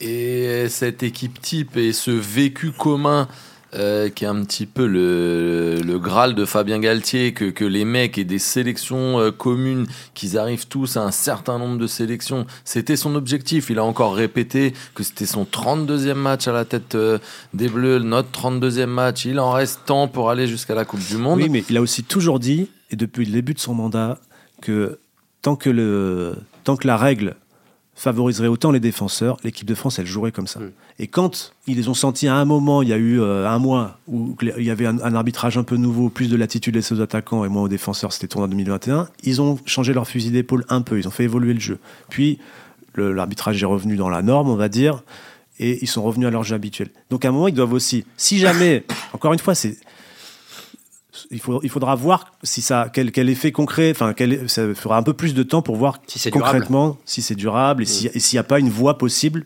[0.00, 3.28] Et cette équipe type et ce vécu commun
[3.74, 8.24] euh, qui est un petit peu le, Graal de Fabien Galtier, que, les mecs aient
[8.24, 12.46] des sélections euh, communes, qu'ils arrivent tous à un certain nombre de sélections.
[12.64, 13.70] C'était son objectif.
[13.70, 17.18] Il a encore répété que c'était son 32e match à la tête euh,
[17.52, 19.24] des Bleus, notre 32e match.
[19.24, 21.40] Il en reste tant pour aller jusqu'à la Coupe du Monde.
[21.40, 24.18] Oui, mais il a aussi toujours dit, et depuis le début de son mandat,
[24.62, 24.98] que
[25.42, 27.34] tant que, le, tant que la règle
[27.94, 30.60] favoriserait autant les défenseurs, l'équipe de France, elle jouerait comme ça.
[30.60, 30.72] Mm.
[30.98, 33.58] Et quand ils les ont senti à un moment, il y a eu euh, un
[33.58, 36.94] mois, où il y avait un, un arbitrage un peu nouveau, plus de latitude laissée
[36.94, 40.64] aux attaquants et moins aux défenseurs, c'était tournoi 2021, ils ont changé leur fusil d'épaule
[40.68, 41.78] un peu, ils ont fait évoluer le jeu.
[42.08, 42.38] Puis
[42.96, 45.02] l'arbitrage est revenu dans la norme, on va dire,
[45.58, 46.88] et ils sont revenus à leur jeu habituel.
[47.10, 49.76] Donc à un moment, ils doivent aussi, si jamais, encore une fois, c'est
[51.30, 54.96] il, faut, il faudra voir si ça, quel, quel effet concret, enfin, quel, ça fera
[54.98, 56.52] un peu plus de temps pour voir Si c'est durable.
[56.52, 59.44] concrètement si c'est durable et si- et s'il n'y a pas une voie possible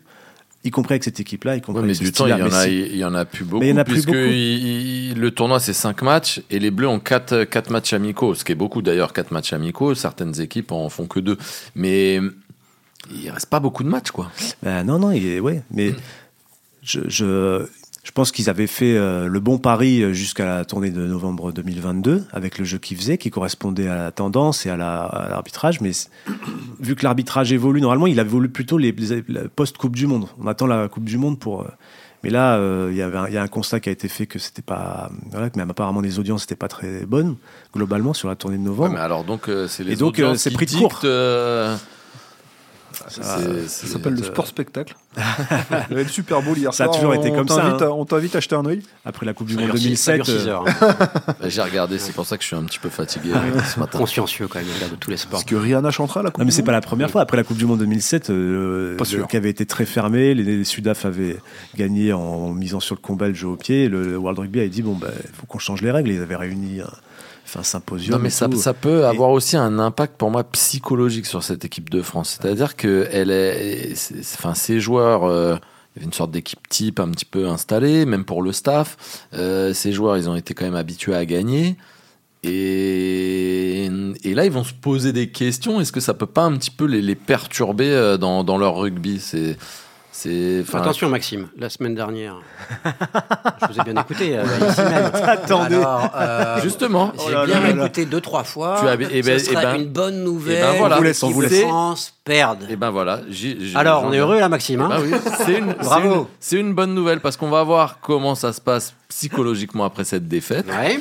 [0.64, 2.52] y compris avec cette équipe-là, y compris Ouais, mais avec du temps, il y, en
[2.52, 3.60] a, il y en a plus beaucoup.
[3.60, 4.18] Mais il y en a plus puisque beaucoup.
[4.18, 8.34] il- il- le tournoi, c'est 5 matchs et les Bleus ont 4, quatre matchs amicaux.
[8.34, 9.94] Ce qui est beaucoup d'ailleurs, 4 matchs amicaux.
[9.94, 11.38] Certaines équipes en font que 2.
[11.76, 12.20] Mais
[13.10, 14.30] il reste pas beaucoup de matchs, quoi.
[14.62, 15.94] Ben non, non, il est, ouais, mais
[16.82, 17.66] je, je,
[18.04, 22.24] je pense qu'ils avaient fait euh, le bon pari jusqu'à la tournée de novembre 2022
[22.32, 25.80] avec le jeu qu'ils faisaient, qui correspondait à la tendance et à la- à l'arbitrage.
[25.80, 25.90] mais
[26.80, 28.94] vu que l'arbitrage évolue, normalement, il évolue plutôt les,
[29.54, 30.26] post-Coupe du Monde.
[30.40, 31.62] On attend la Coupe du Monde pour.
[31.62, 31.68] euh,
[32.24, 34.08] mais là, euh, il y avait un- il y a un constat qui a été
[34.08, 35.10] fait que c'était pas.
[35.30, 37.36] Voilà, que même apparemment les audiences n'étaient pas très bonnes,
[37.74, 38.94] globalement, sur la tournée de Ouais, novembre.
[38.94, 40.98] mais alors, donc, euh, c'est les Et donc, euh, audiences c'est qui pris de court.
[43.06, 44.94] Euh, Ça, Ça s'appelle le euh, sport spectacle.
[45.16, 46.96] Il y avait le Super Bowl hier Ça a soir.
[46.96, 47.86] toujours été On comme ça, t'invite hein.
[47.86, 48.82] à- On t'invite à acheter un œil.
[49.04, 50.34] Après la Coupe du Ça Monde dure six- ça 2007.
[50.36, 50.96] dure six euh, hein.
[51.40, 53.78] Bah, J'ai regardé, c'est pour ça que je suis un petit peu fatigué euh, ce
[53.80, 53.98] matin.
[53.98, 55.30] Consciencieux quand même, il regarde tous les sports.
[55.32, 56.66] Parce que Rihanna chantera la Coupe Non, mais du c'est Monde.
[56.66, 57.22] pas la première fois.
[57.22, 60.64] Après la Coupe du Monde 2007, euh, le- qui avait été très fermé, les, les
[60.64, 61.38] Sudaf avaient
[61.76, 63.88] gagné en, misant sur le combat et le jeu au pied.
[63.88, 66.10] Le, le World Rugby avait dit bon, il faut qu'on change les règles.
[66.10, 66.90] Ils avaient réuni un,
[67.48, 68.16] fait un symposium.
[68.16, 71.90] Non, mais ça, ça peut avoir aussi un impact pour moi psychologique sur cette équipe
[71.90, 72.38] de France.
[72.40, 73.94] C'est-à-dire que elle est,
[74.34, 75.56] enfin, ces joueurs, euh,
[75.94, 78.96] il y avait une sorte d'équipe type un petit peu installée, même pour le staff.
[79.34, 81.76] Euh, ces joueurs, ils ont été quand même habitués à gagner.
[82.44, 83.86] Et,
[84.22, 85.80] et là, ils vont se poser des questions.
[85.80, 88.76] Est-ce que ça peut pas un petit peu les, les perturber euh, dans, dans leur
[88.76, 89.18] rugby?
[89.18, 89.56] C'est,
[90.72, 92.36] Attention Maxime, la semaine dernière,
[92.84, 95.10] je vous ai bien écouté euh, ici même.
[95.14, 95.76] Attendez.
[95.76, 97.12] Alors, euh, Justement.
[97.16, 97.84] J'ai Oh là bien là là.
[97.84, 98.78] écouté deux trois fois.
[98.80, 100.58] Tu as- eh ben- Ce serait eh ben- une bonne nouvelle.
[100.58, 100.96] eh ben voilà.
[100.96, 101.60] On vous laisse, on vous laisse.
[101.62, 102.66] France perde.
[102.68, 103.20] Et ben voilà.
[103.74, 104.80] Alors, on est heureux là, Maxime.
[104.80, 105.10] hein oui,
[105.46, 106.10] c'est une, Bravo.
[106.10, 109.84] c'est une- C'est une, bonne nouvelle parce qu'on va voir comment ça se passe psychologiquement
[109.84, 110.66] après cette défaite.
[110.68, 110.98] Ouais.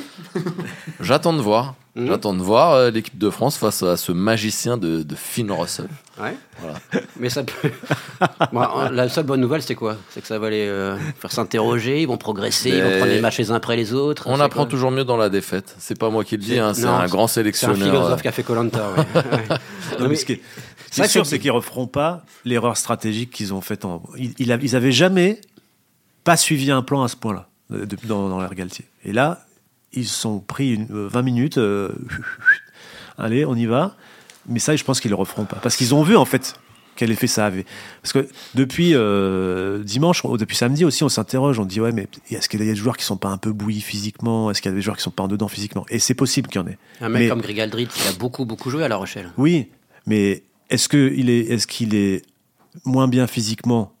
[1.00, 1.74] J'attends de voir.
[1.98, 2.06] Mhm.
[2.06, 5.88] J'attends de voir euh, l'équipe de France face à ce magicien de, de Finn Russell.
[6.20, 6.36] Ouais.
[6.60, 6.78] Voilà.
[7.18, 7.70] Mais ça peut.
[8.52, 9.96] Bon, la seule bonne nouvelle, c'est quoi?
[10.10, 13.20] C'est que ça va les euh, faire s'interroger, ils vont progresser, ils vont prendre les
[13.20, 14.24] matchs les uns après les autres.
[14.26, 15.74] On apprend quoi toujours mieux dans la défaite.
[15.78, 17.76] C'est pas moi qui le dis, C'est- hein, un grand C'est un sélectionneur.
[17.88, 18.90] philosophe qui a fait Colanta.
[20.90, 23.84] C'est sûr, c'est qu'ils referont pas l'erreur stratégique qu'ils ont faite.
[23.84, 25.40] En, ils, ils avaient- ils avaient jamais
[26.24, 28.86] pas suivi un plan à ce point-là euh, dans, dans l'air Galtier.
[29.04, 29.40] Et là,
[29.92, 31.58] ils se sont pris une, euh, 20 minutes.
[31.58, 31.90] euh,
[33.18, 33.96] allez, on y va.
[34.48, 36.58] Mais ça, je pense qu'ils le referont pas parce qu'ils ont vu en fait
[36.96, 37.64] quel effet ça avait.
[38.02, 42.48] Parce que depuis euh, dimanche, depuis samedi aussi, on s'interroge, on dit ouais, mais est-ce
[42.48, 44.50] qu'il y a des joueurs qui sont pas un peu bouillis physiquement?
[44.50, 45.84] Est-ce qu'il y a des joueurs qui sont pas en dedans physiquement?
[45.90, 46.78] Et c'est possible qu'il y en ait.
[47.00, 49.30] Un mec Mais- comme Greg Aldrit, il a beaucoup, beaucoup joué à La Rochelle.
[49.36, 49.68] oui,
[50.06, 52.22] mais est-ce qu'il est, est, qu'il est
[52.84, 53.92] moins bien physiquement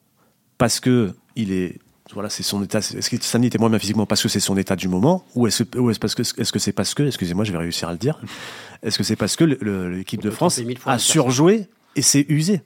[0.56, 1.78] parce que il est
[2.14, 2.78] voilà, c'est son état.
[2.78, 5.46] Est-ce que Sani était moins bien physiquement parce que c'est son état du moment, ou
[5.46, 7.92] est-ce ou est-ce parce que est-ce que c'est parce que, excusez-moi, je vais réussir à
[7.92, 8.20] le dire,
[8.82, 12.62] est-ce que c'est parce que l'équipe de France a surjoué et s'est usé?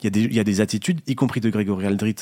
[0.00, 2.16] Il y a des il y a des attitudes, y compris de Grégory Aldrit.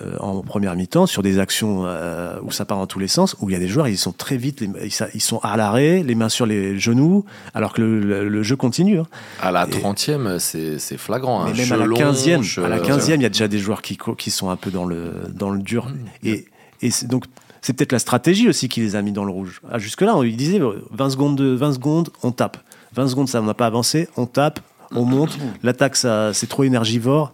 [0.00, 3.36] Euh, en première mi-temps, sur des actions euh, où ça part dans tous les sens,
[3.40, 6.02] où il y a des joueurs, ils sont très vite, les- ils, sont à l'arrêt,
[6.02, 8.98] les mains sur les genoux, alors que le, le- le jeu continue.
[8.98, 9.06] hein.
[9.40, 11.44] À la Et- 30e, c'est flagrant.
[11.44, 11.54] Mais hein.
[11.56, 13.82] même à la Chelon, 15e, che- à la 15e, il y a déjà des joueurs
[13.82, 15.88] qui, sont un peu dans le, dans le dur.
[16.24, 16.44] Et,
[16.82, 17.26] et c'est- donc,
[17.62, 19.60] c'est peut-être la stratégie aussi qui les a mis dans le rouge.
[19.70, 22.56] Ah, Jusque-là, on- disait euh, 20 secondes, de, 20 secondes, on tape.
[22.96, 24.58] 20 secondes, ça n'a pas avancé, on tape,
[24.92, 25.38] on monte.
[25.62, 27.32] L'attaque, c'est trop énergivore.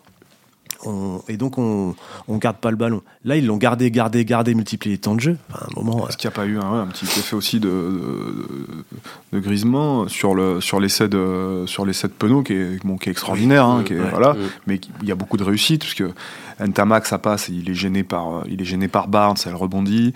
[0.86, 1.94] On- et donc, on
[2.28, 3.02] on garde pas le ballon.
[3.24, 5.36] Là, ils l'ont gardé, gardé, gardé, multiplié les temps de jeu.
[5.52, 8.46] Enfin, un moment, Est-ce qu'il n'y a pas eu un, petit effet aussi de, de,
[9.32, 13.08] de Griezmann sur le sur l'essai de sur l'essai de Penaud qui est bon, qui
[13.08, 14.10] est extraordinaire, hein, Oui, qui est- ouais.
[14.10, 16.10] voilà, mais il y a beaucoup de réussite parce que
[16.64, 20.14] Ntamak ça passe, il est gêné par il est gêné par Barnes, elle rebondit.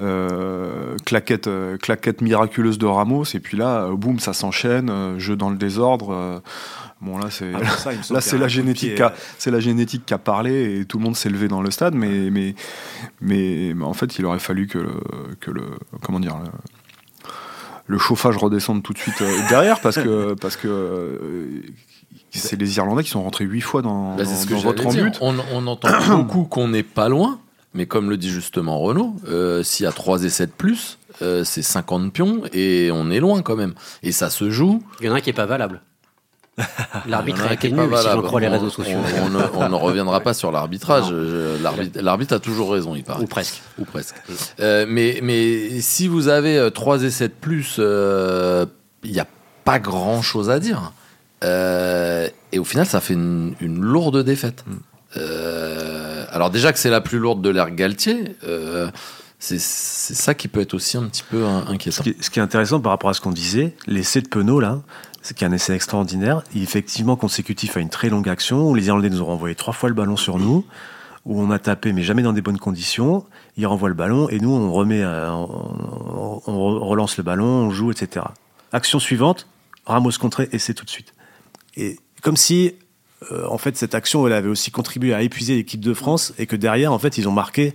[0.00, 5.18] Euh, claquette, euh, claquette miraculeuse de Ramos et puis là, euh, boum, ça s'enchaîne, euh,
[5.18, 6.42] jeu dans le désordre.
[7.02, 10.84] Bon là c'est Là, la génétique qui a, c'est la génétique qui a parlé et
[10.86, 12.54] tout le monde s'est levé dans le stade, mais, mais,
[13.20, 14.92] mais, mais en fait, il aurait fallu que le,
[15.40, 15.62] que le
[16.02, 16.50] comment dire, le,
[17.86, 21.60] le chauffage redescende tout de suite euh, derrière parce que, parce que euh,
[22.30, 24.82] c'est les Irlandais qui sont rentrés huit fois dans, Bah, dans, ce que dans j'allais
[24.82, 25.18] votre but.
[25.20, 27.40] On, on entend beaucoup qu'on n'est pas loin,
[27.74, 31.44] mais comme le dit justement Renaud, euh, s'il y a 3 essais de plus, euh,
[31.44, 33.74] c'est 50 pions et on est loin quand même.
[34.02, 34.82] Et ça se joue.
[35.00, 35.82] Il y en a un qui est pas valable.
[37.08, 38.98] L'arbitre a été nul, si j'en crois les On- réseaux sociaux.
[39.22, 41.10] On, on ne, on ne reviendra pas sur l'arbitrage.
[41.94, 43.22] L'arbitre a toujours raison, il paraît.
[43.22, 43.62] Ou presque.
[43.78, 44.16] Ou presque.
[44.60, 48.66] Euh, mais, mais si vous avez euh, trois essais de plus, euh,
[49.02, 49.26] il n'y a
[49.64, 50.92] pas grand chose à dire.
[51.42, 54.64] Euh, et au final, ça fait une, une lourde défaite.
[55.16, 58.90] Euh, alors, déjà que c'est la plus lourde de l'ère Galtier, euh,
[59.38, 62.02] c'est ça qui peut être aussi un petit peu in- Ce inquiétant.
[62.02, 64.60] qui, est, ce qui est intéressant par rapport à ce qu'on disait, l'essai de Penaud,
[64.60, 64.80] là,
[65.22, 68.74] c'est qu'il y a un essai extraordinaire, effectivement consécutif à une très longue action, où
[68.74, 70.66] les Irlandais nous ont renvoyé trois fois le ballon sur nous,
[71.24, 73.24] où on a tapé, mais jamais dans des bonnes conditions.
[73.56, 77.92] Il renvoie le ballon et nous, on remet, euh, on, relance le ballon, on joue,
[77.92, 78.26] etc.
[78.72, 79.46] Action suivante,
[79.86, 81.14] Ramos contré c'est tout de suite.
[81.76, 82.74] Et comme si,
[83.30, 86.46] euh, en fait, cette action, elle avait aussi contribué à épuiser l'équipe de France et
[86.46, 87.74] que derrière, en fait, ils ont marqué.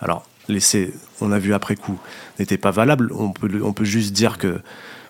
[0.00, 1.98] Alors, l'essai, on a vu après coup,
[2.38, 3.10] n'était pas valable.
[3.12, 4.60] On peut, on peut juste dire que,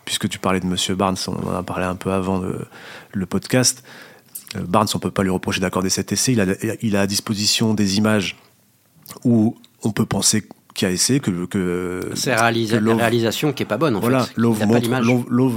[0.06, 2.40] puisque tu parlais de Monsieur Barnes, on en a parlé un peu avant
[3.12, 3.82] le, podcast.
[4.54, 6.32] euh, Barnes, on peut pas lui reprocher d'accorder cet essai.
[6.32, 6.46] Il a,
[6.80, 8.36] il a à disposition des images
[9.24, 13.66] où on peut penser qu'il y a essai, que, que C'est réalisa- réalisation qui est
[13.66, 14.32] pas bonne en voilà, fait.
[14.36, 14.58] Love,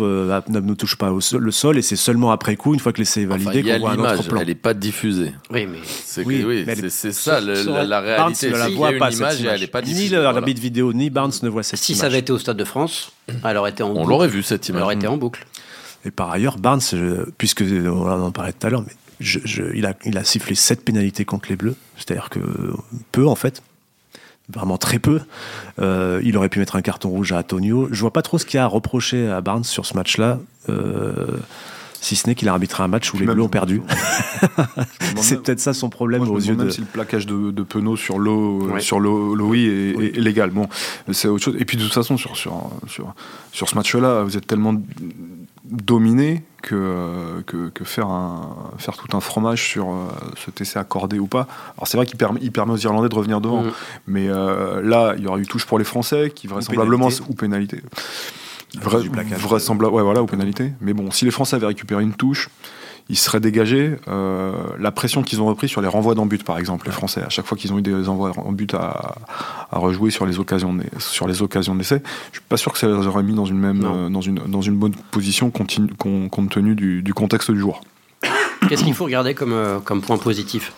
[0.01, 2.93] euh, ne, touche pas au sol, le sol et c'est seulement après coup, une fois
[2.93, 4.39] que l'essai est validé, qu'on voit un autre plan.
[4.41, 5.33] elle n'est pas diffusée.
[5.51, 8.49] Oui, mais C'est Oui, oui, elle est- ça le- la, la aurait- Barnes réalité.
[8.51, 10.15] ne la voit pas, cette image elle n'est pas Ni diffusée.
[10.15, 10.37] le voilà.
[10.39, 11.99] arbitre vidéo, ni Barnes ne voit cette si image.
[12.01, 13.11] ça avait été au Stade de France,
[13.43, 14.09] elle aurait été en On boucle.
[14.09, 14.83] l'aurait vu cette Elle image.
[14.83, 15.45] aurait été en boucle.
[16.05, 19.63] Et par ailleurs, Barnes, je- puisque on en parlait tout à l'heure, mais je- je-
[19.75, 22.39] il, a, il a sifflé 7 pénalités contre les Bleus, c'est-à-dire que
[23.11, 23.61] peu en fait,
[24.53, 25.19] vraiment très peu.
[25.79, 27.87] Euh, il aurait pu mettre un carton rouge à Antonio.
[27.91, 30.39] Je vois pas trop ce qu'il y a à reprocher à Barnes sur ce match-là,
[30.69, 31.37] euh,
[32.01, 33.81] si ce n'est qu'il a arbitré un match où les Bleus ont perdu.
[35.17, 36.63] C'est peut-être ça son problème moi, aux yeux de.
[36.63, 38.79] même si le plaquage de, de Penaud sur l'eau Ouais.
[38.79, 40.11] sur l'eau est, Oui.
[40.15, 40.49] est légal.
[40.51, 40.67] Bon,
[41.11, 41.55] c'est autre chose.
[41.59, 43.13] Et puis de toute façon, sur, sur, sur,
[43.51, 44.73] sur ce match-là, vous êtes tellement
[45.71, 50.07] dominé que, que, que faire, un, faire tout un fromage sur euh,
[50.43, 51.47] cet essai accordé ou pas.
[51.77, 53.71] Alors c'est vrai qu'il permet, il permet aux Irlandais de revenir devant, Mhm.
[54.07, 57.25] mais euh, là, il y aurait eu touche pour les Français, qui vraisemblablement pénalité.
[57.29, 57.81] ou pénalité.
[58.77, 59.39] À Vra- cause du plaquage.
[59.39, 60.73] vraisemblable- ouais, voilà, ou pénalité.
[60.81, 62.49] Mais bon, si les Français avaient récupéré une touche,
[63.09, 63.95] ils seraient dégagés.
[64.07, 67.21] Euh, la pression qu'ils ont repris sur les renvois d'en but, par exemple, les Français,
[67.23, 69.15] à chaque fois qu'ils ont eu des envois en but à,
[69.71, 72.77] à rejouer sur les occasions de- sur les occasions d'essai, je suis pas sûr que
[72.77, 76.49] ça les aurait mis dans une même euh, dans une dans une bonne position compte
[76.51, 77.81] tenu du, du contexte du jour.
[78.67, 80.73] Qu'est-ce qu'il faut regarder comme, euh, comme point positif?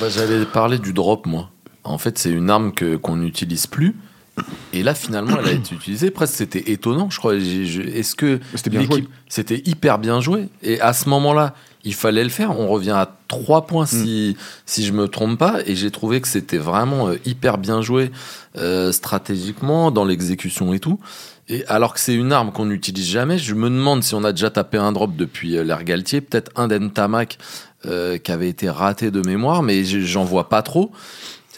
[0.00, 1.50] Bah, J'allais parler du drop, moi.
[1.84, 3.94] En fait, c'est une arme que qu'on n'utilise plus.
[4.72, 6.10] Et là, finalement, elle a été utilisée.
[6.10, 7.34] Presque, c'était étonnant, je crois.
[7.36, 9.08] Est-ce que C'était bien l'équipe- joué.
[9.28, 10.48] C'était hyper bien joué.
[10.62, 12.58] Et à ce moment-là, il fallait le faire.
[12.58, 15.60] On revient à trois points si, si je me trompe pas.
[15.66, 18.10] Et j'ai trouvé que c'était vraiment euh, hyper bien joué
[18.58, 20.98] euh, stratégiquement, dans l'exécution et tout.
[21.48, 24.32] Et alors que c'est une arme qu'on n'utilise jamais, je me demande si on a
[24.32, 27.38] déjà tapé un drop depuis euh, l'ère Galtier, peut-être un d'Entamac
[27.86, 30.90] euh, qui avait été raté de mémoire, mais je- j'en vois pas trop.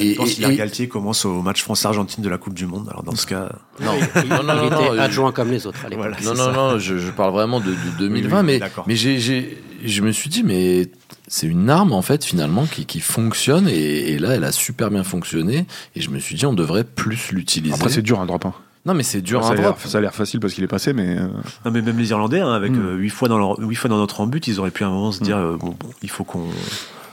[0.00, 2.86] Et, Je pense et- Galtier commence au match France-Argentine de la Coupe du Monde.
[2.90, 3.92] Alors dans ce cas, non,
[4.28, 6.06] non, non, il non, était adjoint comme les autres à l'époque.
[6.06, 6.16] Voilà.
[6.22, 6.52] non, non, ça.
[6.52, 10.10] non, je, je parle vraiment de, de 2020, oui, mais, mais j'ai, j'ai- je me
[10.12, 10.88] suis dit, mais
[11.28, 14.90] c'est une arme en fait finalement qui, qui fonctionne et, et là elle a super
[14.90, 17.74] bien fonctionné et je me suis dit on devrait plus l'utiliser.
[17.74, 18.46] Après, c'est dur un drop.
[18.46, 18.54] hein.
[18.86, 19.80] non mais c'est dur ça, un a l'air, drop.
[19.86, 21.28] ça a l'air facile parce qu'il est passé, mais euh,
[21.64, 22.96] non mais même les Irlandais, hein, avec Mm.
[22.96, 25.12] 8 fois dans leur, huit fois dans notre but, ils auraient pu à un moment
[25.12, 26.44] se dire, euh, bon, bon, il faut qu'on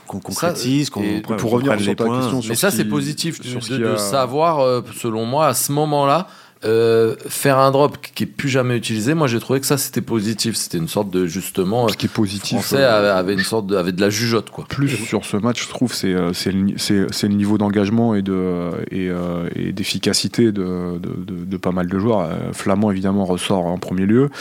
[0.07, 2.19] qu'on concrétise, qu'on qu'on pour revenir sur les ta points.
[2.21, 5.71] question, sur Mais ça c'est positif sur de, a- savoir euh, selon moi à ce
[5.71, 6.27] moment-là.
[6.63, 10.01] euh, faire un drop qui est plus jamais utilisé, moi j'ai trouvé que ça c'était
[10.01, 10.55] positif.
[10.55, 11.87] C'était une sorte de justement.
[11.89, 12.57] ce qui est positif.
[12.59, 14.65] Français euh, avait, une sorte de, avait de la jugeote quoi.
[14.67, 16.73] plus sur ce match, je trouve, c'est c'est le,
[17.21, 19.11] le niveau d'engagement et de et,
[19.55, 22.29] et d'efficacité de, de, de- de pas mal de joueurs.
[22.53, 24.31] Flamand évidemment ressort en premier lieu,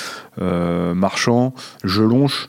[0.40, 2.48] euh, Marchand, Gelonche,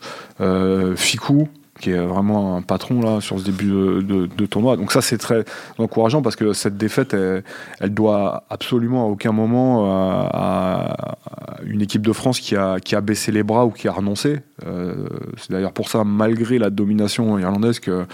[0.95, 1.49] Ficou
[1.85, 4.75] qui est vraiment un patron là sur ce début de, tournoi.
[4.75, 5.45] Donc ça c'est très
[5.77, 7.43] encourageant parce que cette défaite elle,
[7.79, 12.79] elle doit absolument à aucun moment euh, à, à une équipe de France qui a,
[12.79, 14.39] qui a baissé les bras ou qui a renoncé.
[14.65, 14.95] Euh,
[15.37, 18.07] c'est d'ailleurs pour ça malgré la domination irlandaise que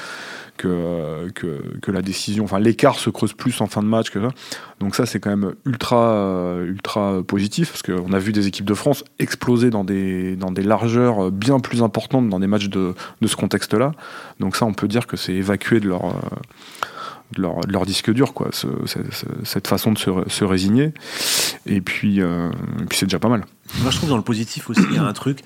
[0.58, 1.30] que,
[1.82, 4.30] que, la décision, enfin l'écart se creuse plus en fin de match que ça.
[4.80, 8.66] Donc ça c'est quand même ultra euh, ultra positif parce qu'on a vu des équipes
[8.66, 12.94] de France exploser dans des dans des largeurs bien plus importantes dans des matchs de,
[13.22, 13.94] de ce contexte-là.
[14.40, 16.12] Donc ça on peut dire que c'est évacué de leur euh,
[17.38, 20.94] de leur, disque dur quoi, ce- ce- ce- cette façon de se, résigner.
[21.66, 22.50] Et puis euh,
[22.90, 23.46] puis c'est déjà pas mal.
[23.82, 25.40] Moi, je trouve dans le positif aussi, il y a un truc,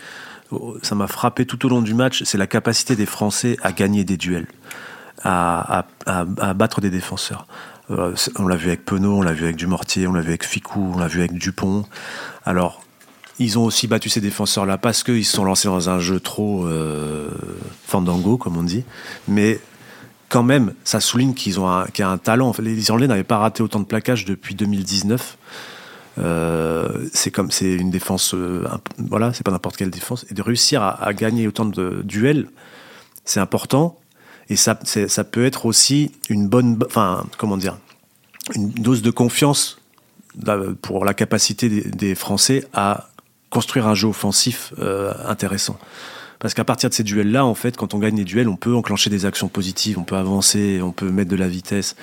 [0.52, 3.72] oh, ça m'a frappé tout au long du match, c'est la capacité des Français à
[3.72, 4.48] gagner des duels,
[5.24, 5.86] à,
[6.56, 7.48] battre des défenseurs.
[7.92, 10.44] Euh, on l'a vu avec Penaud, on l'a vu avec Dumortier, on l'a vu avec
[10.44, 11.86] Ficou, on l'a vu avec Dupont.
[12.44, 12.82] Alors,
[13.40, 16.66] ils ont aussi battu ces défenseurs-là parce qu'ils se sont lancés dans un jeu trop
[16.66, 17.30] euh,
[17.86, 18.84] fandango, comme on dit.
[19.28, 19.60] Mais
[20.30, 22.54] quand même, ça souligne qu'ils ont un, talent.
[22.60, 25.38] Les Irlandais n'avaient pas raté autant de plaquages depuis 2019.
[26.18, 28.66] Euh, c'est comme c'est une défense, euh,
[28.98, 30.26] voilà, c'est pas n'importe quelle défense.
[30.30, 32.48] Et de réussir à gagner autant de duels,
[33.26, 34.00] c'est important.
[34.50, 37.78] Et ça, ça peut être aussi une bonne, enfin, comment dire,
[38.54, 39.80] une dose de confiance
[40.82, 43.10] pour la capacité des, Français à
[43.50, 45.80] construire un jeu offensif euh, intéressant.
[46.40, 48.76] Parce qu'à partir de ces duels-là, en fait, quand on gagne des duels, on peut
[48.76, 51.96] enclencher des actions positives, on peut avancer, on peut mettre de la vitesse.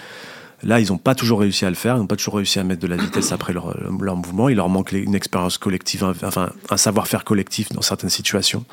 [0.65, 2.65] Là, ils n'ont pas toujours réussi à le faire, ils n'ont pas toujours réussi à
[2.65, 3.75] mettre de la vitesse après leur,
[4.17, 4.49] mouvement.
[4.49, 8.65] Il leur manque une expérience collective, enfin un savoir-faire collectif dans certaines situations,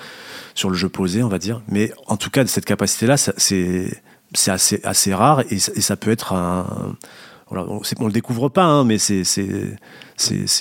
[0.54, 1.62] sur le jeu posé, on va dire.
[1.68, 3.90] Mais en tout cas, cette capacité-là, c'est
[4.48, 6.96] assez, rare et, ça peut être un.
[7.52, 9.24] On ne le découvre pas, hein, mais c'est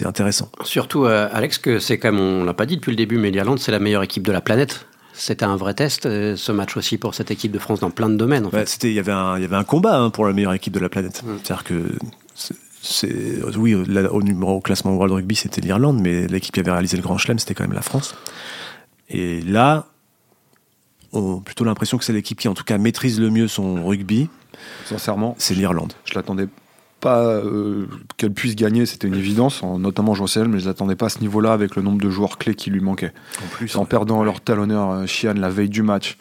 [0.06, 0.50] intéressant.
[0.62, 3.58] Surtout, euh, Alex, que c'est comme on l'a pas dit depuis le début, mais l'Irlande,
[3.58, 4.86] c'est la meilleure équipe de la planète.
[5.18, 8.08] C'était un vrai test, euh, ce match aussi pour cette équipe de France dans plein
[8.08, 8.46] de domaines.
[8.46, 8.78] En fait.
[8.84, 10.88] Il y, avait un, y avait un combat hein, pour la meilleure équipe de la
[10.88, 11.24] planète.
[11.24, 11.38] Mm.
[11.42, 11.92] C'est-à-dire que,
[12.80, 16.96] c'est, oui, au, numéro, au classement World Rugby, c'était l'Irlande, mais l'équipe qui avait réalisé
[16.96, 18.14] le Grand Chelem, c'était quand même la France.
[19.10, 19.86] Et là,
[21.12, 23.84] on a plutôt l'impression que c'est l'équipe qui, en tout cas, maîtrise le mieux son
[23.84, 24.30] rugby.
[24.84, 25.94] Sincèrement, c'est l'Irlande.
[26.04, 26.46] Je l'attendais
[27.00, 31.06] pas euh, qu'elle puisse gagner, c'était une évidence, en, notamment Joël, mais je l'attendais pas
[31.06, 33.12] à ce niveau-là avec le nombre de joueurs clés qui lui manquaient.
[33.44, 36.18] En plus, en perdant leur talonneur euh, Chian la veille du match,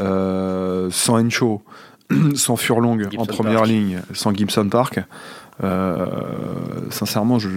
[0.00, 1.62] euh, sans Encho,
[2.34, 5.00] sans Furlong en première ligne, sans Gibson Park.
[6.90, 7.48] sincèrement, je,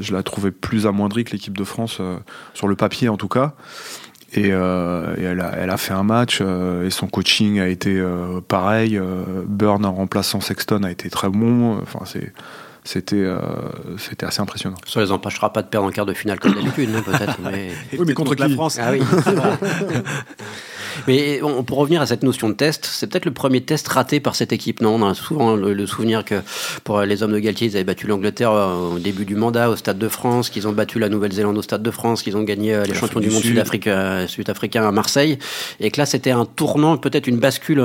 [0.00, 2.00] je, la trouvais plus amoindrie que l'équipe de France,
[2.54, 3.54] sur le papier en tout cas.
[4.34, 9.00] Et, euh, elle, a, fait un match euh, et son coaching a été euh, pareil.
[9.46, 11.78] Burn en remplaçant Sexton a été très bon.
[11.80, 12.00] Enfin,
[12.84, 13.26] c'était
[13.96, 14.76] c'était assez impressionnant.
[14.86, 17.38] Ça les empêchera pas de perdre en quart de finale comme d'habitude, peut-être.
[17.42, 17.70] Mais...
[17.92, 18.78] Oui, mais contre, la France.
[18.80, 19.00] Ah oui.
[21.06, 24.20] Mais on, pour revenir à cette notion de test, c'est peut-être le premier test raté
[24.20, 24.80] par cette équipe.
[24.80, 26.42] Non, on a souvent le, souvenir que
[26.84, 29.76] pour les hommes de Galtier, ils avaient battu l'Angleterre euh, au début du mandat au
[29.76, 32.74] Stade de France, qu'ils ont battu la Nouvelle-Zélande au Stade de France, qu'ils ont gagné
[32.74, 33.42] euh, les champions du monde
[33.86, 35.38] euh, sud-africain à Marseille,
[35.80, 37.82] et que là c'était un tournant, peut-être une bascule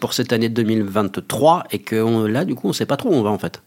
[0.00, 3.10] pour cette année de 2023, et que là du coup on ne sait pas trop
[3.10, 3.62] où on va en fait.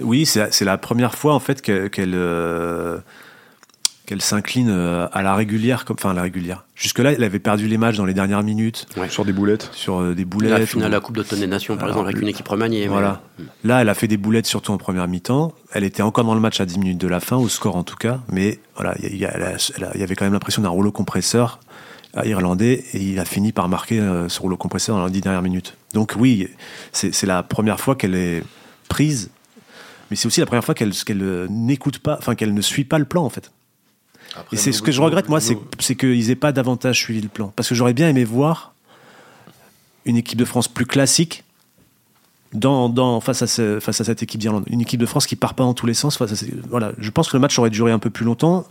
[0.00, 2.14] Oui, c'est la première fois en fait qu'elle
[4.06, 6.64] qu'elle s'incline euh, à la régulière, comme, enfin à la régulière.
[6.74, 8.86] Jusque-là, elle avait perdu les matchs dans les dernières minutes.
[9.08, 9.70] Sur des boulettes.
[9.72, 10.50] Sur euh, des boulettes.
[10.50, 12.86] La finale la Coupe d'automne des Nations, par exemple, avec une équipe remaniée.
[12.86, 13.22] Voilà.
[13.62, 15.54] Là, elle a fait des boulettes surtout en première mi-temps.
[15.72, 17.84] Elle était encore dans le match à 10 minutes de la fin, au score en
[17.84, 18.20] tout cas.
[18.30, 21.60] Mais voilà, il y, y, avait quand même l'impression d'un rouleau compresseur
[22.24, 25.42] irlandais et il a fini par marquer euh, ce rouleau compresseur dans les 10 dernières
[25.42, 25.76] minutes.
[25.94, 26.48] Donc oui,
[26.92, 28.44] c'est la première fois qu'elle est
[28.88, 29.30] prise
[30.10, 30.92] mais c'est aussi la première fois qu'elle
[31.48, 33.50] n'écoute pas, enfin qu'elle ne suit pas le plan en fait
[34.52, 37.52] et c'est ce que je regrette, moi, c'est qu'ils n'aient pas davantage suivi le plan.
[37.54, 38.74] Parce que j'aurais bien aimé voir
[40.04, 41.44] une équipe de France plus classique
[42.52, 44.64] dans, dans, face, à face à cette équipe d'Irlande.
[44.68, 46.16] Une équipe de France qui part pas dans tous les sens.
[46.16, 46.92] Face voilà.
[46.98, 48.66] Je pense que le match aurait duré un peu plus longtemps.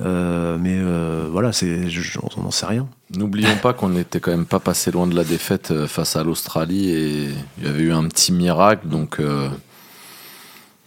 [0.00, 1.86] Euh, mais euh, voilà, c'est,
[2.36, 2.88] on n'en sait rien.
[3.16, 6.24] N'oublions pas qu'on n'était quand même pas passé loin de la défaite euh, face à
[6.24, 7.28] l'Australie et
[7.58, 8.88] il y avait eu un petit miracle.
[8.88, 9.20] Donc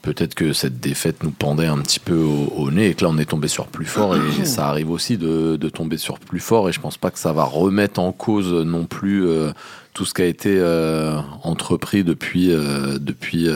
[0.08, 3.18] peut-être que cette défaite nous pendait un petit peu au, nez et que là on
[3.18, 6.72] est tombé sur plus fort et ça arrive aussi de, tomber sur plus fort et
[6.72, 9.52] je pense pas que ça va remettre en cause non plus euh,
[9.94, 13.50] tout ce qui a été euh, entrepris depuis, euh, depuis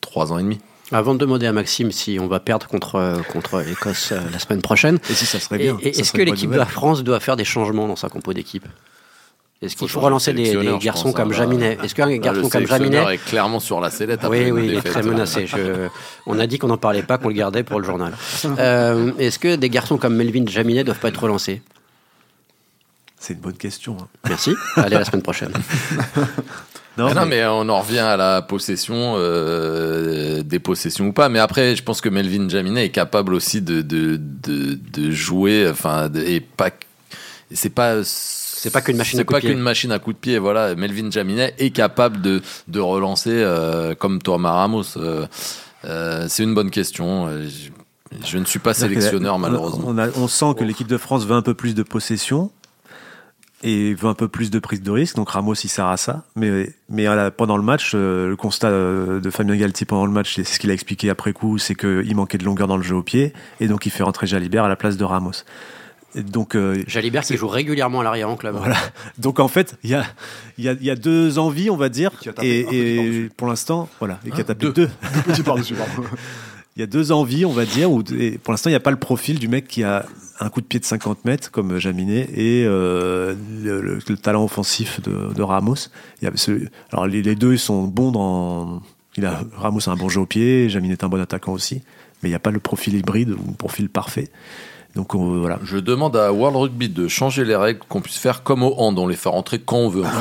[0.00, 0.60] trois ans et demi.
[0.92, 4.98] Avant de demander à Maxime si on va perdre contre, contre l'Écosse la semaine prochaine,
[5.10, 5.76] et si ça serait bien.
[5.82, 8.66] Est-ce que l'équipe de la France doit faire des changements dans sa compo d'équipe?
[9.62, 13.24] Est-ce qu'il faut, relancer des, garçons comme hein, Jaminet Est-ce qu'un garçon comme Jaminet est
[13.24, 15.46] clairement sur la sellette Oui, oui, il est très menacé.
[16.26, 18.12] On a dit qu'on n'en parlait pas, qu'on le gardait pour le journal.
[18.58, 21.62] Euh, est-ce que des garçons comme Melvin Jaminet doivent pas être relancés?
[23.18, 23.96] C'est une bonne question.
[24.00, 24.08] Hein.
[24.28, 24.54] Merci.
[24.76, 25.52] Allez, à la semaine prochaine.
[26.98, 27.44] Non, mais...
[27.46, 31.30] on en revient à la possession, euh, des possessions ou pas.
[31.30, 36.10] Mais après, je pense que Melvin Jaminet est capable aussi de, de, de, jouer, enfin,
[36.14, 36.70] et pas.
[37.50, 38.02] C'est pas
[38.62, 39.48] c'est pas qu'une machine à coup de pied.
[39.48, 40.38] pas qu'une machine à coup de pied.
[40.38, 44.96] Voilà, Melvin Jaminet est capable de, de relancer euh, comme Thomas Ramos.
[44.96, 45.26] Euh,
[45.84, 47.28] euh, c'est une bonne question.
[48.24, 49.88] Je, ne suis pas sélectionneur malheureusement.
[49.88, 52.52] On, on sent que l'équipe de France veut un peu plus de possession
[53.64, 55.16] et veut un peu plus de prise de risque.
[55.16, 56.22] Donc Ramos il sert à ça.
[56.36, 60.60] Mais, mais pendant le match, le constat de Fabien Galti pendant le match, c'est ce
[60.60, 63.32] qu'il a expliqué après coup, c'est qu'il manquait de longueur dans le jeu au pied
[63.58, 65.42] et donc il fait rentrer Jalibert à la place de Ramos
[66.14, 68.56] donc, euh, Jalibert qui joue régulièrement à l'arrière en club.
[68.56, 68.76] Voilà.
[69.18, 70.04] Donc en fait, il y a,
[70.58, 72.10] y, a, y a deux envies, on va dire.
[72.42, 74.20] Et, pour l'instant, voilà.
[74.26, 74.90] Et qui a tapé deux.
[76.74, 77.92] Il y a deux envies, on va dire.
[77.92, 80.06] Où, et pour l'instant, il n'y a pas le profil du mec qui a
[80.40, 85.34] un coup de pied de 50 mètres, comme Jaminet, et euh, le, talent offensif de,
[85.34, 85.74] de Ramos.
[86.22, 88.82] Il y a ce, alors les, deux, ils sont bons dans.
[89.16, 91.82] Il a, Ramos a un bon jeu au pied, Jaminet est un bon attaquant aussi.
[92.22, 94.30] Mais il n'y a pas le profil hybride ou le profil parfait.
[94.94, 95.58] Donc voilà.
[95.64, 98.98] Je demande à World Rugby de changer les règles, qu'on puisse faire comme au hand,
[98.98, 100.04] on les faire entrer quand on veut.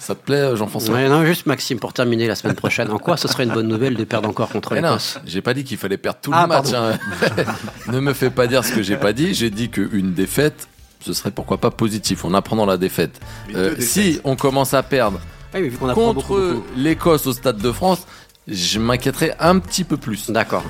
[0.00, 0.94] Ça te plaît, Jean-François?
[0.94, 2.90] Ouais, non, juste Maxime, pour terminer la semaine prochaine.
[2.90, 5.18] En quoi ce serait une bonne nouvelle de perdre encore contre Mais non, l'Écosse?
[5.24, 6.72] j'ai pas dit qu'il fallait perdre tout Ah, le match.
[6.74, 6.98] hein.
[7.92, 9.32] ne me fais pas dire ce que j'ai pas dit.
[9.34, 10.68] J'ai dit qu'une défaite,
[11.00, 12.24] ce serait pourquoi pas positif.
[12.24, 13.20] On apprend dans la défaite.
[13.54, 15.18] Euh, si on commence à perdre
[15.54, 18.06] Ah oui, contre l'Écosse au Stade de France,
[18.46, 20.30] je m'inquiéterais un petit peu plus.
[20.30, 20.62] D'accord.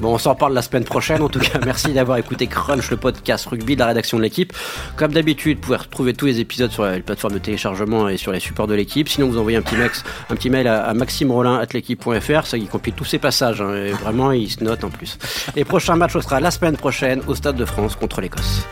[0.00, 1.22] Bon, on s'en parle la semaine prochaine.
[1.22, 4.52] En tout cas, merci d'avoir écouté Crunch, le podcast rugby de la rédaction de l'équipe.
[4.96, 8.30] Comme d'habitude, vous pouvez retrouver tous les épisodes sur les plateformes de téléchargement et sur
[8.32, 9.08] les supports de l'équipe.
[9.08, 12.46] Sinon, vous envoyez un petit, max, un petit mail à, à maximerolin.l'équipe.fr.
[12.46, 13.60] Ça, il compile tous ces passages.
[13.60, 15.18] hein, et vraiment, il se note en plus.
[15.56, 18.66] Et prochain match, ce sera la semaine prochaine au Stade de France contre l'Écosse.